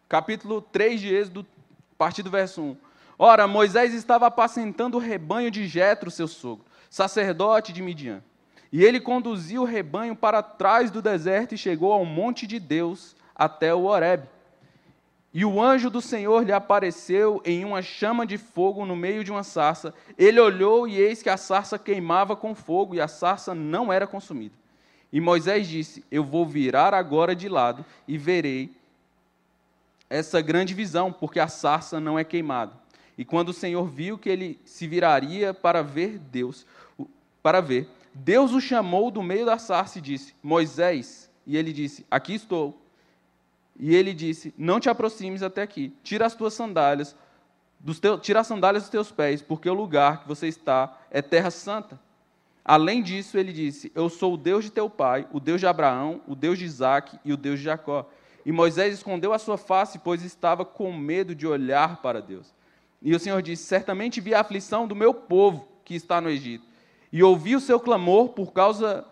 [0.07, 1.45] capítulo 3 de Êxodo,
[1.93, 2.77] a partir do verso 1.
[3.17, 8.23] Ora, Moisés estava apacentando o rebanho de Jetro, seu sogro, sacerdote de Midian.
[8.71, 13.15] E ele conduziu o rebanho para trás do deserto e chegou ao monte de Deus,
[13.35, 14.27] até o Horebe.
[15.33, 19.31] E o anjo do Senhor lhe apareceu em uma chama de fogo no meio de
[19.31, 19.93] uma sarça.
[20.17, 24.05] Ele olhou e eis que a sarça queimava com fogo e a sarça não era
[24.05, 24.58] consumida.
[25.11, 28.71] E Moisés disse: Eu vou virar agora de lado e verei
[30.09, 32.73] essa grande visão, porque a sarça não é queimada.
[33.17, 36.65] E quando o Senhor viu que ele se viraria para ver Deus,
[37.43, 41.29] para ver, Deus o chamou do meio da sarça e disse: Moisés.
[41.45, 42.79] E ele disse: Aqui estou.
[43.79, 45.93] E ele disse: Não te aproximes até aqui.
[46.03, 47.15] Tira as tuas sandálias,
[47.79, 51.21] dos teus, tira as sandálias dos teus pés, porque o lugar que você está é
[51.21, 51.99] terra santa.
[52.63, 56.21] Além disso, ele disse: Eu sou o Deus de teu pai, o Deus de Abraão,
[56.27, 58.09] o Deus de Isaac e o Deus de Jacó.
[58.45, 62.53] E Moisés escondeu a sua face, pois estava com medo de olhar para Deus.
[63.01, 66.65] E o Senhor disse: Certamente vi a aflição do meu povo que está no Egito,
[67.11, 69.05] e ouvi o seu clamor por causa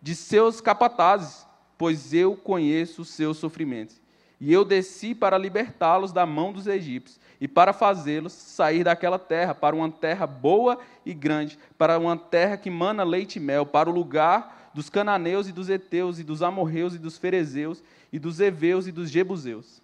[0.00, 1.46] de seus capatazes,
[1.78, 4.01] pois eu conheço os seus sofrimentos.
[4.44, 9.54] E eu desci para libertá-los da mão dos egípcios e para fazê-los sair daquela terra
[9.54, 13.88] para uma terra boa e grande, para uma terra que mana leite e mel, para
[13.88, 18.40] o lugar dos cananeus e dos heteus e dos amorreus e dos ferezeus e dos
[18.40, 19.80] heveus e dos jebuseus.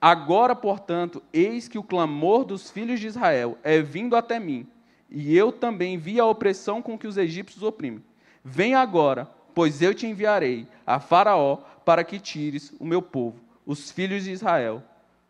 [0.00, 4.66] Agora, portanto, eis que o clamor dos filhos de Israel é vindo até mim,
[5.10, 8.02] e eu também vi a opressão com que os egípcios oprimem.
[8.42, 13.90] Vem agora, pois eu te enviarei a Faraó para que tires o meu povo, os
[13.90, 14.82] filhos de Israel,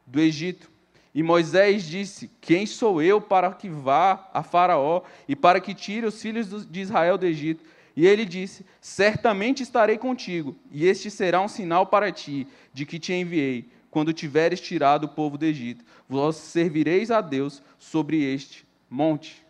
[0.07, 0.71] do Egito.
[1.13, 6.07] E Moisés disse: Quem sou eu para que vá a Faraó e para que tire
[6.07, 7.65] os filhos de Israel do Egito?
[7.97, 13.01] E ele disse: Certamente estarei contigo, e este será um sinal para ti de que
[13.01, 15.85] te enviei, quando tiveres tirado o povo do Egito.
[16.09, 19.45] Vós servireis a Deus sobre este monte.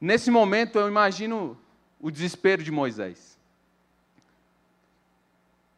[0.00, 1.58] Nesse momento eu imagino
[2.00, 3.33] o desespero de Moisés.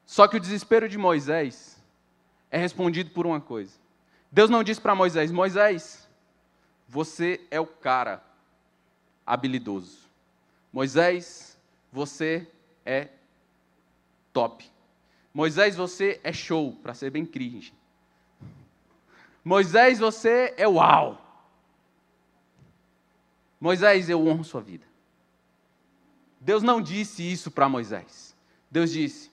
[0.06, 1.82] Só que o desespero de Moisés
[2.48, 3.72] é respondido por uma coisa.
[4.30, 6.08] Deus não disse para Moisés: Moisés,
[6.88, 8.22] você é o cara
[9.26, 10.06] habilidoso.
[10.72, 11.58] Moisés,
[11.92, 12.48] você
[12.84, 13.08] é
[14.32, 14.70] top.
[15.34, 17.74] Moisés, você é show, para ser bem cringe.
[19.44, 21.20] Moisés, você é uau.
[23.60, 24.86] Moisés, eu honro sua vida.
[26.40, 28.36] Deus não disse isso para Moisés.
[28.70, 29.30] Deus disse: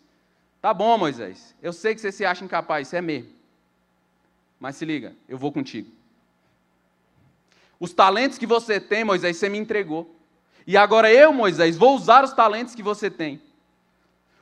[0.64, 3.30] Tá bom, Moisés, eu sei que você se acha incapaz, isso é mesmo.
[4.58, 5.92] Mas se liga, eu vou contigo.
[7.78, 10.16] Os talentos que você tem, Moisés, você me entregou.
[10.66, 13.42] E agora eu, Moisés, vou usar os talentos que você tem.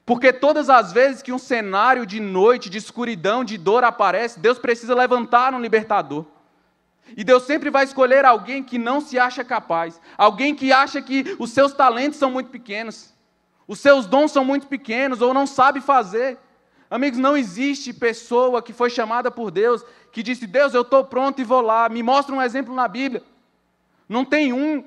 [0.05, 4.59] Porque todas as vezes que um cenário de noite, de escuridão, de dor aparece, Deus
[4.59, 6.27] precisa levantar um libertador.
[7.17, 11.35] E Deus sempre vai escolher alguém que não se acha capaz, alguém que acha que
[11.39, 13.11] os seus talentos são muito pequenos.
[13.71, 16.37] Os seus dons são muito pequenos ou não sabe fazer.
[16.89, 19.81] Amigos, não existe pessoa que foi chamada por Deus
[20.11, 21.87] que disse: Deus, eu estou pronto e vou lá.
[21.87, 23.23] Me mostra um exemplo na Bíblia.
[24.09, 24.83] Não tem um.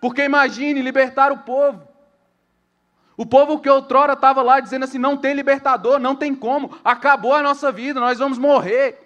[0.00, 1.86] Porque imagine libertar o povo.
[3.16, 7.34] O povo que outrora estava lá dizendo assim: não tem libertador, não tem como, acabou
[7.34, 8.98] a nossa vida, nós vamos morrer.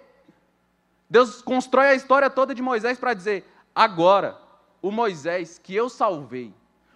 [1.07, 4.39] Deus constrói a história toda de Moisés para dizer: agora,
[4.81, 6.51] o Moisés que eu salvei,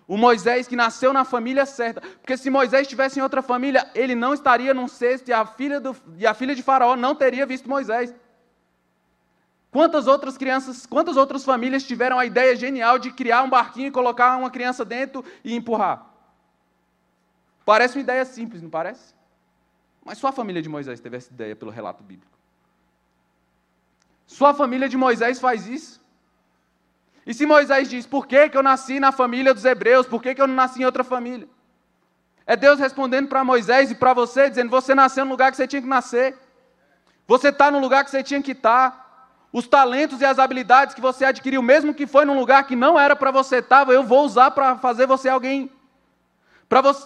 [0.07, 4.13] o Moisés que nasceu na família certa, porque se Moisés estivesse em outra família, ele
[4.13, 7.45] não estaria num cesto e a filha, do, e a filha de Faraó não teria
[7.45, 8.13] visto Moisés.
[9.71, 13.91] Quantas outras crianças, quantas outras famílias tiveram a ideia genial de criar um barquinho e
[13.91, 16.05] colocar uma criança dentro e empurrar?
[17.65, 19.15] Parece uma ideia simples, não parece?
[20.05, 22.31] Mas só a família de Moisés teve essa ideia pelo relato bíblico.
[24.27, 26.04] Só a família de Moisés faz isso.
[27.25, 30.35] E se Moisés diz, por que, que eu nasci na família dos hebreus, por que,
[30.35, 31.47] que eu não nasci em outra família?
[32.45, 35.67] É Deus respondendo para Moisés e para você, dizendo: você nasceu no lugar que você
[35.67, 36.37] tinha que nascer,
[37.27, 38.91] você está no lugar que você tinha que estar.
[38.91, 39.05] Tá.
[39.51, 42.99] Os talentos e as habilidades que você adquiriu, mesmo que foi num lugar que não
[42.99, 45.71] era para você estar, eu vou usar para fazer você alguém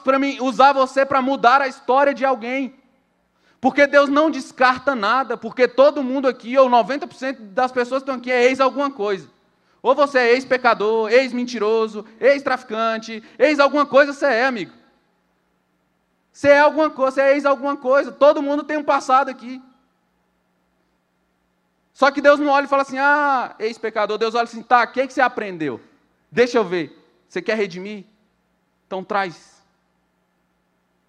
[0.04, 2.76] para mim usar você para mudar a história de alguém.
[3.62, 8.16] Porque Deus não descarta nada, porque todo mundo aqui, ou 90% das pessoas que estão
[8.16, 9.28] aqui, é ex alguma coisa.
[9.82, 14.74] Ou você é ex-pecador, ex-mentiroso, ex-traficante, ex alguma coisa você é, amigo.
[16.32, 18.12] Você é alguma coisa, você é ex alguma coisa.
[18.12, 19.62] Todo mundo tem um passado aqui.
[21.94, 24.18] Só que Deus não olha e fala assim, ah, ex-pecador.
[24.18, 25.82] Deus olha assim, tá, o que, é que você aprendeu?
[26.32, 26.98] Deixa eu ver.
[27.28, 28.06] Você quer redimir?
[28.88, 29.62] Então traz.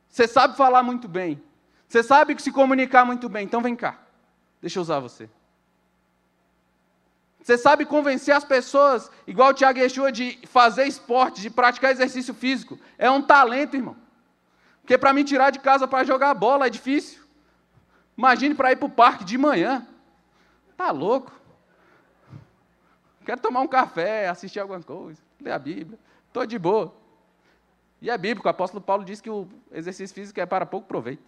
[0.08, 1.40] Você sabe falar muito bem.
[1.88, 3.44] Você sabe se comunicar muito bem.
[3.44, 3.98] Então vem cá.
[4.60, 5.30] Deixa eu usar você.
[7.42, 12.34] Você sabe convencer as pessoas, igual o Tiago Yeshua, de fazer esporte, de praticar exercício
[12.34, 12.78] físico.
[12.98, 13.96] É um talento, irmão.
[14.82, 17.22] Porque para mim tirar de casa para jogar bola é difícil.
[18.16, 19.86] Imagine para ir para o parque de manhã.
[20.76, 21.32] Tá louco.
[23.24, 25.98] Quero tomar um café, assistir alguma coisa, ler a Bíblia.
[26.26, 26.94] Estou de boa.
[28.02, 31.22] E é bíblico, o apóstolo Paulo diz que o exercício físico é para pouco proveito.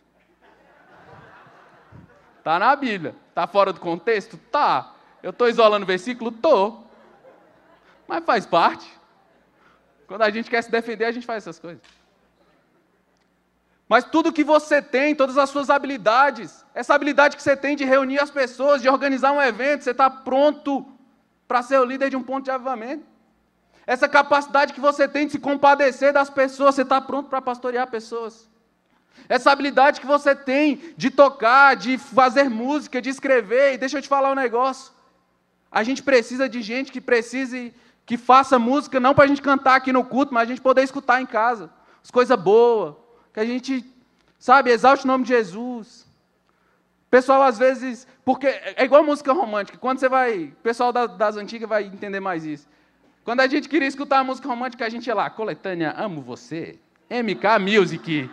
[2.38, 3.14] Está na Bíblia.
[3.28, 4.36] Está fora do contexto?
[4.50, 4.94] Tá.
[5.22, 6.32] Eu estou isolando o versículo?
[6.32, 6.78] Tô.
[8.08, 8.90] Mas faz parte.
[10.06, 11.82] Quando a gente quer se defender, a gente faz essas coisas.
[13.88, 17.84] Mas tudo que você tem, todas as suas habilidades, essa habilidade que você tem de
[17.84, 20.86] reunir as pessoas, de organizar um evento, você está pronto
[21.46, 23.04] para ser o líder de um ponto de avivamento.
[23.86, 27.86] Essa capacidade que você tem de se compadecer das pessoas, você está pronto para pastorear
[27.88, 28.48] pessoas.
[29.28, 34.02] Essa habilidade que você tem de tocar, de fazer música, de escrever, e deixa eu
[34.02, 34.91] te falar um negócio.
[35.72, 39.76] A gente precisa de gente que precise, que faça música, não para a gente cantar
[39.76, 41.70] aqui no culto, mas a gente poder escutar em casa.
[42.04, 42.94] As coisas boas,
[43.32, 43.82] que a gente,
[44.38, 46.06] sabe, exalte o nome de Jesus.
[47.10, 51.36] Pessoal, às vezes, porque é igual música romântica, quando você vai, o pessoal das, das
[51.36, 52.68] antigas vai entender mais isso.
[53.24, 56.78] Quando a gente queria escutar a música romântica, a gente ia lá, coletânea Amo Você,
[57.08, 58.30] MK Music.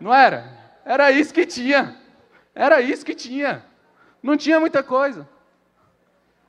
[0.00, 0.56] Não era?
[0.84, 1.96] Era isso que tinha.
[2.54, 3.64] Era isso que tinha.
[4.22, 5.28] Não tinha muita coisa.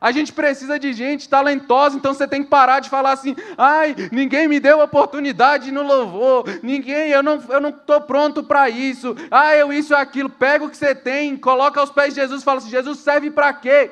[0.01, 3.95] A gente precisa de gente talentosa, então você tem que parar de falar assim: ai,
[4.11, 9.15] ninguém me deu oportunidade no louvor, ninguém, eu não estou eu não pronto para isso,
[9.29, 10.29] ah, eu isso aquilo.
[10.29, 13.29] Pega o que você tem, coloca aos pés de Jesus e fala assim: Jesus serve
[13.29, 13.91] para quê?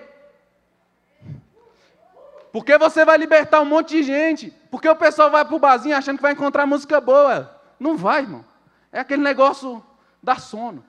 [2.54, 4.52] Porque você vai libertar um monte de gente.
[4.72, 7.56] Porque o pessoal vai para o barzinho achando que vai encontrar música boa.
[7.80, 8.44] Não vai, irmão.
[8.92, 9.84] É aquele negócio
[10.24, 10.84] da sono.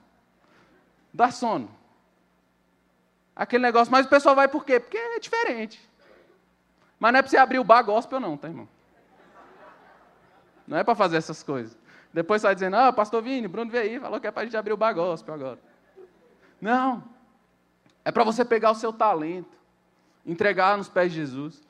[1.13, 1.69] Dá sono.
[3.39, 4.79] Aquele negócio, mas o pessoal vai por quê?
[4.79, 5.89] Porque é diferente.
[6.99, 8.67] Mas não é para você abrir o bar gospel, não, tá, irmão?
[10.67, 11.77] Não é para fazer essas coisas.
[12.13, 14.57] Depois vai dizendo, ah, pastor Vini, Bruno veio aí, falou que é para a gente
[14.57, 15.59] abrir o bar gospel agora.
[16.59, 17.01] Não.
[18.03, 19.59] É para você pegar o seu talento
[20.25, 21.61] entregar nos pés de Jesus,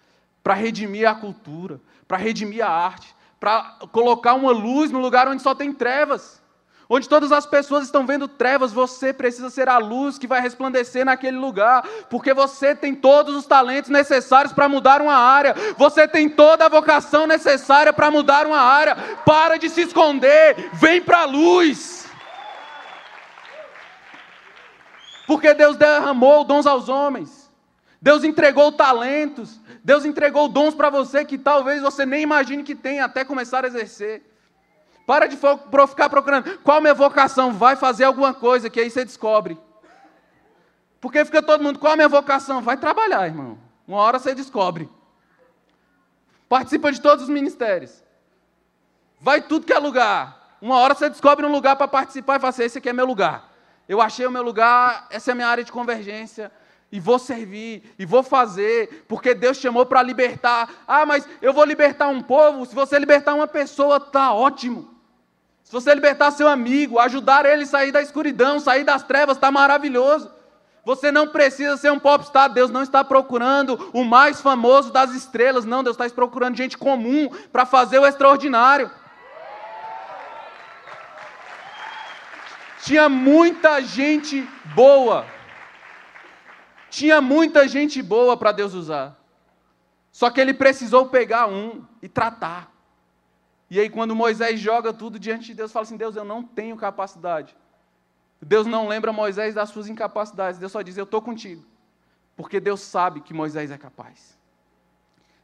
[0.43, 5.41] para redimir a cultura, para redimir a arte, para colocar uma luz no lugar onde
[5.41, 6.38] só tem trevas.
[6.91, 11.05] Onde todas as pessoas estão vendo trevas, você precisa ser a luz que vai resplandecer
[11.05, 16.27] naquele lugar, porque você tem todos os talentos necessários para mudar uma área, você tem
[16.27, 18.95] toda a vocação necessária para mudar uma área.
[19.23, 22.07] Para de se esconder, vem para a luz.
[25.27, 27.51] Porque Deus derramou dons aos homens.
[28.01, 32.99] Deus entregou talentos, Deus entregou dons para você que talvez você nem imagine que tem
[32.99, 34.28] até começar a exercer.
[35.09, 39.03] Para de ficar procurando qual a minha vocação, vai fazer alguma coisa que aí você
[39.03, 39.57] descobre.
[41.01, 42.61] Porque fica todo mundo, qual a minha vocação?
[42.61, 43.57] Vai trabalhar, irmão.
[43.87, 44.87] Uma hora você descobre.
[46.47, 48.03] Participa de todos os ministérios.
[49.19, 50.57] vai tudo que é lugar.
[50.61, 53.07] Uma hora você descobre um lugar para participar e fala assim: esse aqui é meu
[53.07, 53.51] lugar.
[53.87, 56.51] Eu achei o meu lugar, essa é a minha área de convergência.
[56.91, 60.69] E vou servir, e vou fazer, porque Deus chamou para libertar.
[60.87, 62.63] Ah, mas eu vou libertar um povo.
[62.67, 64.98] Se você libertar uma pessoa, tá ótimo.
[65.69, 69.51] Se você libertar seu amigo, ajudar ele a sair da escuridão, sair das trevas, está
[69.51, 70.31] maravilhoso.
[70.83, 75.65] Você não precisa ser um popstar, Deus não está procurando o mais famoso das estrelas,
[75.65, 78.89] não, Deus está procurando gente comum para fazer o extraordinário.
[82.81, 85.23] Tinha muita gente boa,
[86.89, 89.15] tinha muita gente boa para Deus usar,
[90.11, 92.68] só que ele precisou pegar um e tratar.
[93.69, 96.75] E aí, quando Moisés joga tudo diante de Deus, fala assim: Deus, eu não tenho
[96.75, 97.55] capacidade.
[98.41, 100.59] Deus não lembra Moisés das suas incapacidades.
[100.59, 101.63] Deus só diz: Eu estou contigo.
[102.35, 104.37] Porque Deus sabe que Moisés é capaz.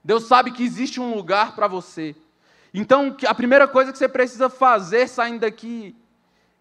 [0.03, 2.15] Deus sabe que existe um lugar para você.
[2.73, 5.95] Então, a primeira coisa que você precisa fazer saindo daqui,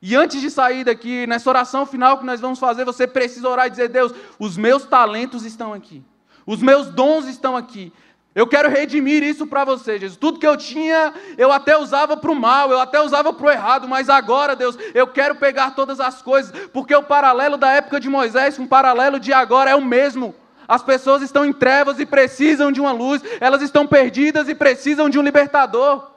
[0.01, 3.67] e antes de sair daqui, nessa oração final que nós vamos fazer, você precisa orar
[3.67, 6.05] e dizer: Deus, os meus talentos estão aqui,
[6.45, 7.93] os meus dons estão aqui,
[8.35, 10.19] eu quero redimir isso para você, Jesus.
[10.19, 13.51] Tudo que eu tinha, eu até usava para o mal, eu até usava para o
[13.51, 18.01] errado, mas agora, Deus, eu quero pegar todas as coisas, porque o paralelo da época
[18.01, 20.35] de Moisés com o paralelo de agora é o mesmo.
[20.67, 25.09] As pessoas estão em trevas e precisam de uma luz, elas estão perdidas e precisam
[25.09, 26.11] de um libertador.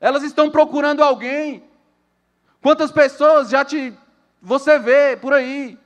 [0.00, 1.64] Elas estão procurando alguém.
[2.62, 3.92] Quantas pessoas já te
[4.40, 5.76] você vê por aí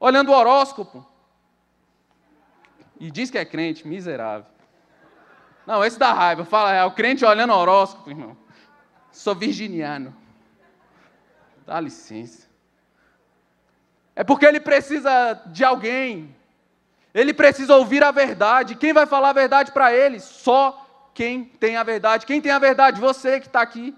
[0.00, 1.06] olhando o horóscopo?
[2.98, 4.46] E diz que é crente, miserável.
[5.66, 6.44] Não, esse dá raiva.
[6.44, 8.36] Fala, é o crente olhando horóscopo, irmão.
[9.10, 10.14] Sou virginiano.
[11.66, 12.48] Dá licença.
[14.14, 16.34] É porque ele precisa de alguém.
[17.12, 18.74] Ele precisa ouvir a verdade.
[18.74, 20.20] Quem vai falar a verdade para ele?
[20.20, 22.26] Só quem tem a verdade.
[22.26, 23.00] Quem tem a verdade?
[23.00, 23.96] Você que está aqui.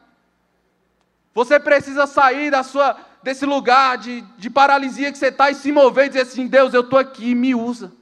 [1.34, 5.72] Você precisa sair da sua, desse lugar de, de paralisia que você está e se
[5.72, 7.92] mover e dizer assim: Deus, eu estou aqui, me usa.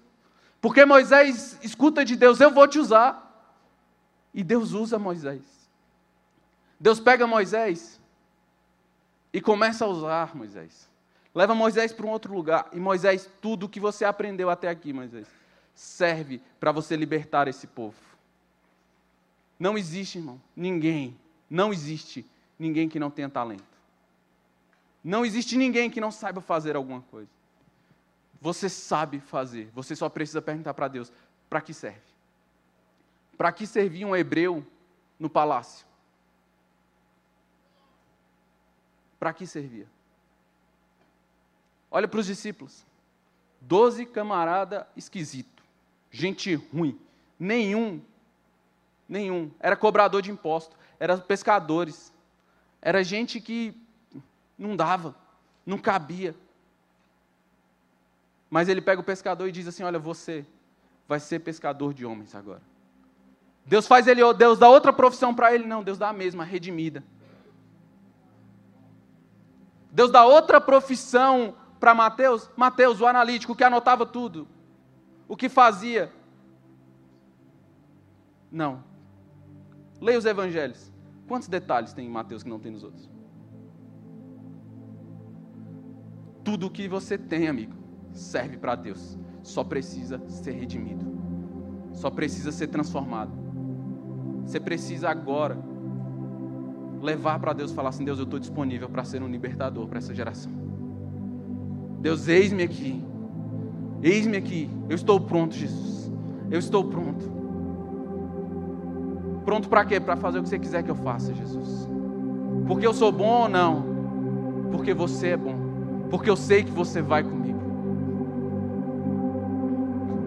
[0.64, 3.20] Porque Moisés escuta de Deus: Eu vou te usar.
[4.32, 5.42] E Deus usa Moisés.
[6.80, 8.00] Deus pega Moisés
[9.30, 10.88] e começa a usar Moisés.
[11.34, 12.66] Leva Moisés para um outro lugar.
[12.72, 15.28] E Moisés, tudo que você aprendeu até aqui, Moisés,
[15.74, 17.98] serve para você libertar esse povo.
[19.58, 21.14] Não existe, irmão, ninguém,
[21.50, 22.24] não existe
[22.58, 23.62] ninguém que não tenha talento.
[25.04, 27.28] Não existe ninguém que não saiba fazer alguma coisa.
[28.44, 31.10] Você sabe fazer, você só precisa perguntar para Deus:
[31.48, 32.02] para que serve?
[33.38, 34.62] Para que servia um hebreu
[35.18, 35.86] no palácio?
[39.18, 39.86] Para que servia?
[41.90, 42.84] Olha para os discípulos.
[43.62, 45.62] Doze camarada esquisito,
[46.10, 47.00] gente ruim,
[47.38, 47.98] nenhum,
[49.08, 52.12] nenhum, era cobrador de imposto, eram pescadores,
[52.82, 53.74] era gente que
[54.58, 55.16] não dava,
[55.64, 56.36] não cabia.
[58.54, 60.46] Mas ele pega o pescador e diz assim: Olha, você
[61.08, 62.62] vai ser pescador de homens agora.
[63.66, 65.66] Deus faz ele, Deus dá outra profissão para ele?
[65.66, 67.02] Não, Deus dá a mesma, redimida.
[69.90, 72.48] Deus dá outra profissão para Mateus?
[72.56, 74.46] Mateus, o analítico, que anotava tudo.
[75.26, 76.12] O que fazia?
[78.52, 78.84] Não.
[80.00, 80.92] Leia os evangelhos.
[81.26, 83.10] Quantos detalhes tem em Mateus que não tem nos outros?
[86.44, 87.82] Tudo o que você tem, amigo
[88.14, 89.18] serve para Deus.
[89.42, 91.04] Só precisa ser redimido.
[91.92, 93.32] Só precisa ser transformado.
[94.46, 95.58] Você precisa agora
[97.02, 100.14] levar para Deus falar assim: Deus, eu estou disponível para ser um libertador para essa
[100.14, 100.52] geração.
[102.00, 103.02] Deus, eis-me aqui.
[104.02, 104.70] Eis-me aqui.
[104.88, 106.12] Eu estou pronto, Jesus.
[106.50, 107.32] Eu estou pronto.
[109.44, 110.00] Pronto para quê?
[110.00, 111.88] Para fazer o que você quiser que eu faça, Jesus.
[112.66, 113.84] Porque eu sou bom ou não?
[114.72, 115.54] Porque você é bom.
[116.10, 117.43] Porque eu sei que você vai comigo.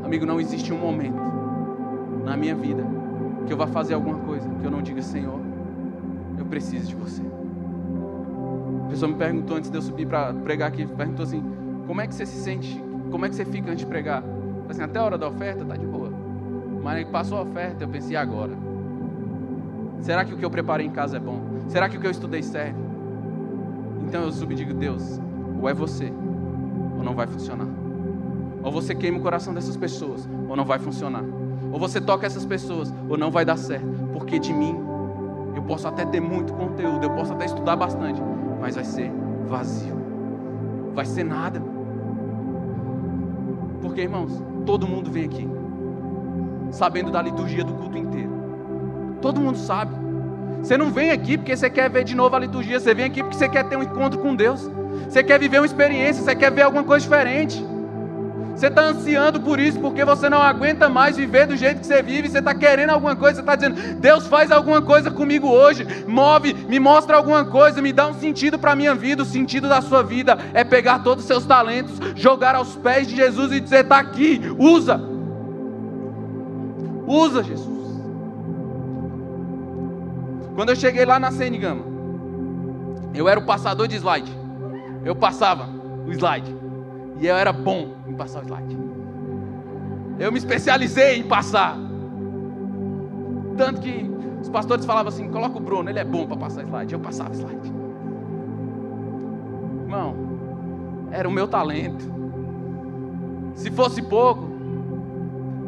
[0.07, 1.19] Amigo, não existe um momento
[2.23, 2.81] na minha vida
[3.45, 5.37] que eu vá fazer alguma coisa que eu não diga, Senhor,
[6.37, 7.21] eu preciso de você.
[8.85, 11.43] A pessoa me perguntou antes de eu subir para pregar aqui, perguntou assim,
[11.85, 12.81] como é que você se sente,
[13.11, 14.23] como é que você fica antes de pregar?
[14.69, 16.09] Assim, até a hora da oferta tá de boa.
[16.81, 18.53] Mas passou a oferta, eu pensei, agora?
[19.99, 21.41] Será que o que eu preparei em casa é bom?
[21.67, 22.79] Será que o que eu estudei serve?
[24.07, 25.19] Então eu subo e digo, Deus,
[25.61, 26.13] ou é você,
[26.97, 27.86] ou não vai funcionar.
[28.67, 31.23] Ou você queima o coração dessas pessoas, ou não vai funcionar.
[31.71, 33.87] Ou você toca essas pessoas, ou não vai dar certo.
[34.11, 34.77] Porque de mim,
[35.55, 38.21] eu posso até ter muito conteúdo, eu posso até estudar bastante,
[38.59, 39.09] mas vai ser
[39.45, 39.95] vazio.
[40.93, 41.63] Vai ser nada.
[43.81, 45.47] Porque, irmãos, todo mundo vem aqui
[46.69, 48.33] sabendo da liturgia do culto inteiro.
[49.21, 49.95] Todo mundo sabe.
[50.61, 53.23] Você não vem aqui porque você quer ver de novo a liturgia, você vem aqui
[53.23, 54.69] porque você quer ter um encontro com Deus.
[55.07, 57.76] Você quer viver uma experiência, você quer ver alguma coisa diferente.
[58.57, 62.01] Você está ansiando por isso porque você não aguenta mais viver do jeito que você
[62.01, 62.27] vive.
[62.27, 66.55] Você está querendo alguma coisa, você está dizendo: Deus faz alguma coisa comigo hoje, move,
[66.55, 69.21] me mostra alguma coisa, me dá um sentido para a minha vida.
[69.21, 73.15] O sentido da sua vida é pegar todos os seus talentos, jogar aos pés de
[73.15, 74.99] Jesus e dizer: Está aqui, usa.
[77.05, 78.01] Usa, Jesus.
[80.55, 81.83] Quando eu cheguei lá na Senigama,
[83.13, 84.35] eu era o passador de slide.
[85.05, 85.69] Eu passava
[86.07, 86.55] o slide.
[87.19, 88.77] E eu era bom passar o slide.
[90.19, 91.77] Eu me especializei em passar.
[93.55, 94.09] Tanto que
[94.41, 96.93] os pastores falavam assim: coloca o Bruno, ele é bom para passar slide.
[96.93, 97.71] Eu passava slide.
[99.83, 100.15] Irmão,
[101.11, 102.05] era o meu talento.
[103.53, 104.47] Se fosse pouco,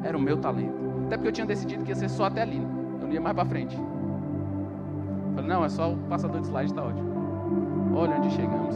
[0.03, 0.73] era o meu talento.
[1.05, 2.59] Até porque eu tinha decidido que ia ser só até ali.
[2.59, 2.67] Né?
[3.01, 3.75] Eu não ia mais para frente.
[5.35, 7.09] Falei, não, é só o passador de slide, está ótimo.
[7.95, 8.75] Olha onde chegamos.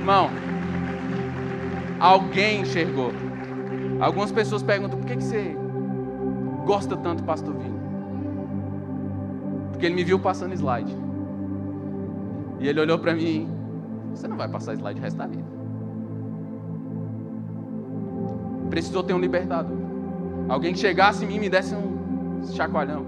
[0.00, 0.30] Irmão,
[2.00, 3.12] alguém enxergou.
[4.00, 5.54] Algumas pessoas perguntam: por que, que você
[6.64, 7.78] gosta tanto do pastor Vini?
[9.70, 10.96] Porque ele me viu passando slide.
[12.60, 13.46] E ele olhou para mim:
[14.14, 15.50] você não vai passar slide o resto da vida.
[18.70, 19.76] Precisou ter um libertador.
[20.48, 23.04] Alguém que chegasse em mim e me desse um chacoalhão.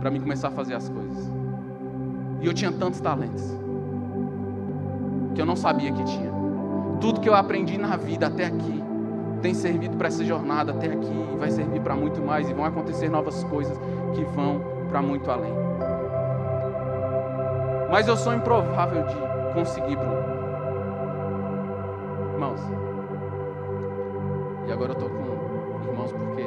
[0.00, 1.43] Para mim começar a fazer as coisas.
[2.40, 3.56] E eu tinha tantos talentos
[5.34, 6.32] que eu não sabia que tinha.
[7.00, 8.82] Tudo que eu aprendi na vida até aqui
[9.42, 12.64] tem servido para essa jornada até aqui e vai servir para muito mais e vão
[12.64, 13.78] acontecer novas coisas
[14.14, 15.52] que vão para muito além.
[17.90, 19.14] Mas eu sou improvável de
[19.52, 20.24] conseguir, Bruno.
[22.32, 22.60] Irmãos.
[24.66, 26.42] E agora eu estou com irmãos porque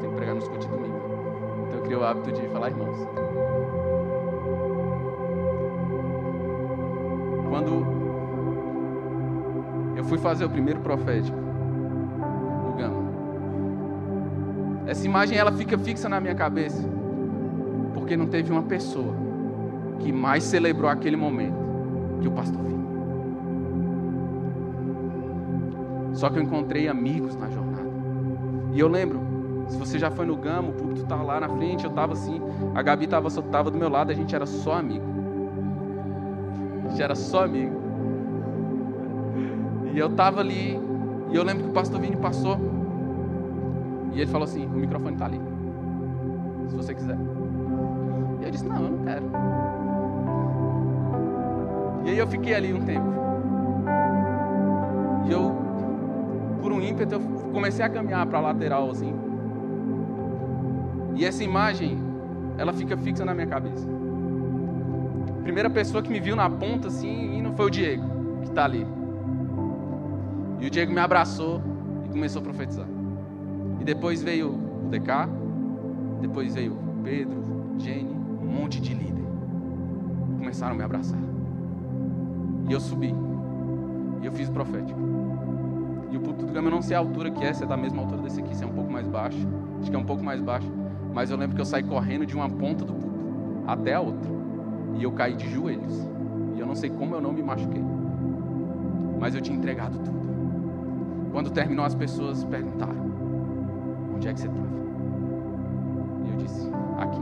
[0.00, 1.00] tenho que pregar nos cultos domingo.
[1.66, 2.98] Então eu criei o hábito de falar irmãos.
[10.20, 13.10] Fazer o primeiro profético no Gama,
[14.86, 16.82] essa imagem ela fica fixa na minha cabeça,
[17.94, 19.14] porque não teve uma pessoa
[19.98, 21.58] que mais celebrou aquele momento
[22.20, 22.80] que o pastor Vinho.
[26.14, 27.88] Só que eu encontrei amigos na jornada.
[28.72, 29.20] E eu lembro,
[29.68, 32.40] se você já foi no Gama, o púlpito estava lá na frente, eu estava assim,
[32.74, 35.20] a Gabi estava tava do meu lado, a gente era só amigo
[36.90, 37.89] gente era só amigo.
[39.92, 40.78] E eu tava ali,
[41.30, 42.58] e eu lembro que o pastor Vini passou.
[44.12, 45.40] E ele falou assim: o microfone tá ali.
[46.68, 47.16] Se você quiser.
[48.40, 49.30] E eu disse: não, eu não quero.
[52.04, 53.06] E aí eu fiquei ali um tempo.
[55.26, 55.54] E eu,
[56.60, 57.20] por um ímpeto, eu
[57.52, 59.14] comecei a caminhar para a lateral assim.
[61.14, 61.98] E essa imagem,
[62.56, 64.00] ela fica fixa na minha cabeça
[65.50, 68.04] primeira pessoa que me viu na ponta assim, e não foi o Diego,
[68.42, 68.86] que está ali.
[70.60, 71.62] E o Diego me abraçou
[72.04, 72.86] e começou a profetizar.
[73.80, 75.28] E depois veio o DK,
[76.20, 77.42] depois veio Pedro,
[77.78, 79.24] Jenny, um monte de líder.
[80.36, 81.18] Começaram a me abraçar.
[82.68, 83.14] E eu subi.
[84.20, 85.00] E eu fiz o profético.
[86.10, 87.76] E o púlpito do Gama eu não sei a altura que é, se é da
[87.76, 89.38] mesma altura desse aqui, se é um pouco mais baixo.
[89.80, 90.70] Acho que é um pouco mais baixo.
[91.14, 94.30] Mas eu lembro que eu saí correndo de uma ponta do púlpito até a outra.
[94.96, 95.94] E eu caí de joelhos.
[96.54, 97.82] E eu não sei como eu não me machuquei.
[99.18, 100.29] Mas eu tinha entregado tudo.
[101.32, 103.10] Quando terminou, as pessoas perguntaram:
[104.14, 104.68] Onde é que você estava?
[106.24, 107.20] E eu disse: Aqui.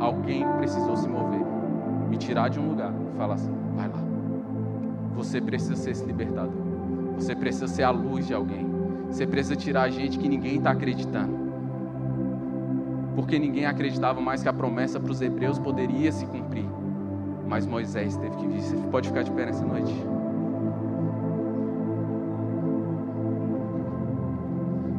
[0.00, 1.44] Alguém precisou se mover,
[2.08, 3.98] me tirar de um lugar e falar assim: Vai lá.
[5.14, 6.52] Você precisa ser esse libertador.
[7.16, 8.66] Você precisa ser a luz de alguém.
[9.08, 11.44] Você precisa tirar a gente que ninguém está acreditando
[13.14, 16.68] porque ninguém acreditava mais que a promessa para os hebreus poderia se cumprir.
[17.46, 18.60] Mas Moisés teve que vir.
[18.60, 19.94] Você pode ficar de pé nessa noite.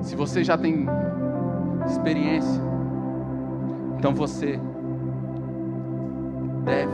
[0.05, 0.85] Se você já tem
[1.85, 2.61] experiência,
[3.97, 4.59] então você
[6.63, 6.93] deve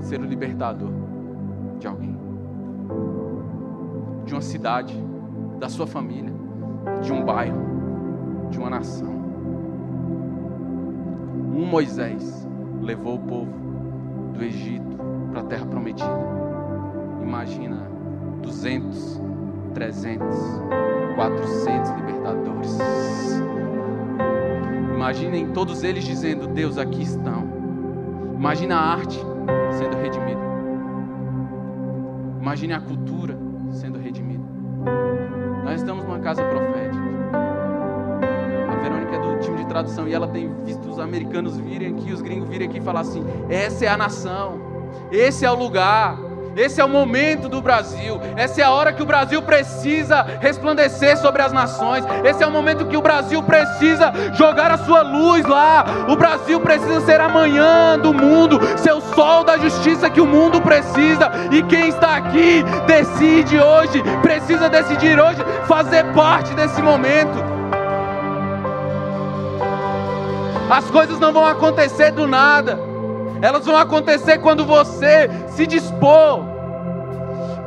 [0.00, 0.90] ser o libertador
[1.78, 2.16] de alguém,
[4.26, 4.94] de uma cidade,
[5.58, 6.32] da sua família,
[7.02, 7.58] de um bairro,
[8.50, 9.18] de uma nação
[11.58, 12.46] um Moisés
[12.80, 13.52] levou o povo
[14.32, 14.96] do Egito
[15.32, 16.08] para a terra prometida.
[17.20, 17.90] Imagina
[18.40, 19.20] 200,
[19.78, 20.36] 300,
[21.14, 22.78] 400 libertadores.
[24.92, 27.46] Imaginem todos eles dizendo: Deus, aqui estão.
[28.34, 29.20] Imagina a arte
[29.78, 30.40] sendo redimida.
[32.40, 33.38] Imagine a cultura
[33.70, 34.42] sendo redimida.
[36.28, 37.08] casa profética.
[38.70, 42.12] A Verônica é do time de tradução e ela tem visto os americanos virem aqui,
[42.12, 44.60] os gringos virem aqui e falar assim: essa é a nação,
[45.12, 46.27] esse é o lugar.
[46.58, 48.20] Esse é o momento do Brasil.
[48.34, 52.04] Essa é a hora que o Brasil precisa resplandecer sobre as nações.
[52.24, 55.84] Esse é o momento que o Brasil precisa jogar a sua luz lá.
[56.08, 60.26] O Brasil precisa ser a manhã do mundo, ser o sol da justiça que o
[60.26, 61.30] mundo precisa.
[61.52, 65.38] E quem está aqui decide hoje, precisa decidir hoje
[65.68, 67.38] fazer parte desse momento.
[70.68, 72.87] As coisas não vão acontecer do nada.
[73.40, 76.58] Elas vão acontecer quando você se dispor.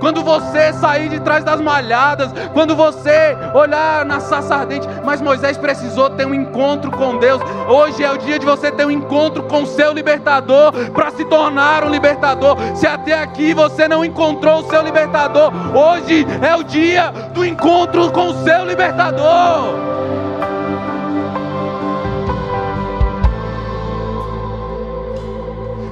[0.01, 5.57] Quando você sair de trás das malhadas, quando você olhar na saça ardente, mas Moisés
[5.59, 7.39] precisou ter um encontro com Deus.
[7.69, 11.24] Hoje é o dia de você ter um encontro com o seu libertador para se
[11.26, 12.57] tornar um libertador.
[12.76, 18.11] Se até aqui você não encontrou o seu libertador, hoje é o dia do encontro
[18.11, 20.11] com o seu libertador.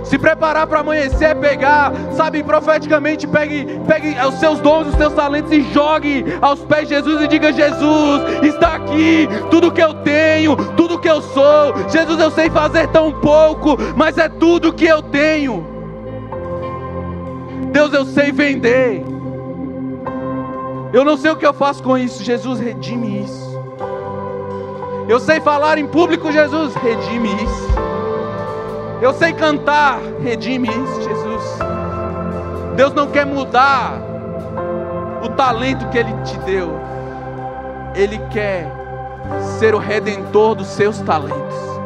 [0.09, 5.51] Se preparar para amanhecer pegar, sabe, profeticamente, pegue, pegue os seus dons, os seus talentos
[5.51, 10.55] e jogue aos pés de Jesus e diga: Jesus, está aqui tudo que eu tenho,
[10.75, 11.75] tudo que eu sou.
[11.89, 15.63] Jesus, eu sei fazer tão pouco, mas é tudo que eu tenho.
[17.71, 19.05] Deus, eu sei vender.
[20.91, 22.23] Eu não sei o que eu faço com isso.
[22.23, 23.47] Jesus, redime isso.
[25.07, 27.88] Eu sei falar em público, Jesus, redime isso.
[29.01, 31.59] Eu sei cantar, redime isso, Jesus.
[32.75, 33.93] Deus não quer mudar
[35.23, 36.69] o talento que Ele te deu,
[37.95, 38.67] Ele quer
[39.57, 41.78] ser o redentor dos seus talentos.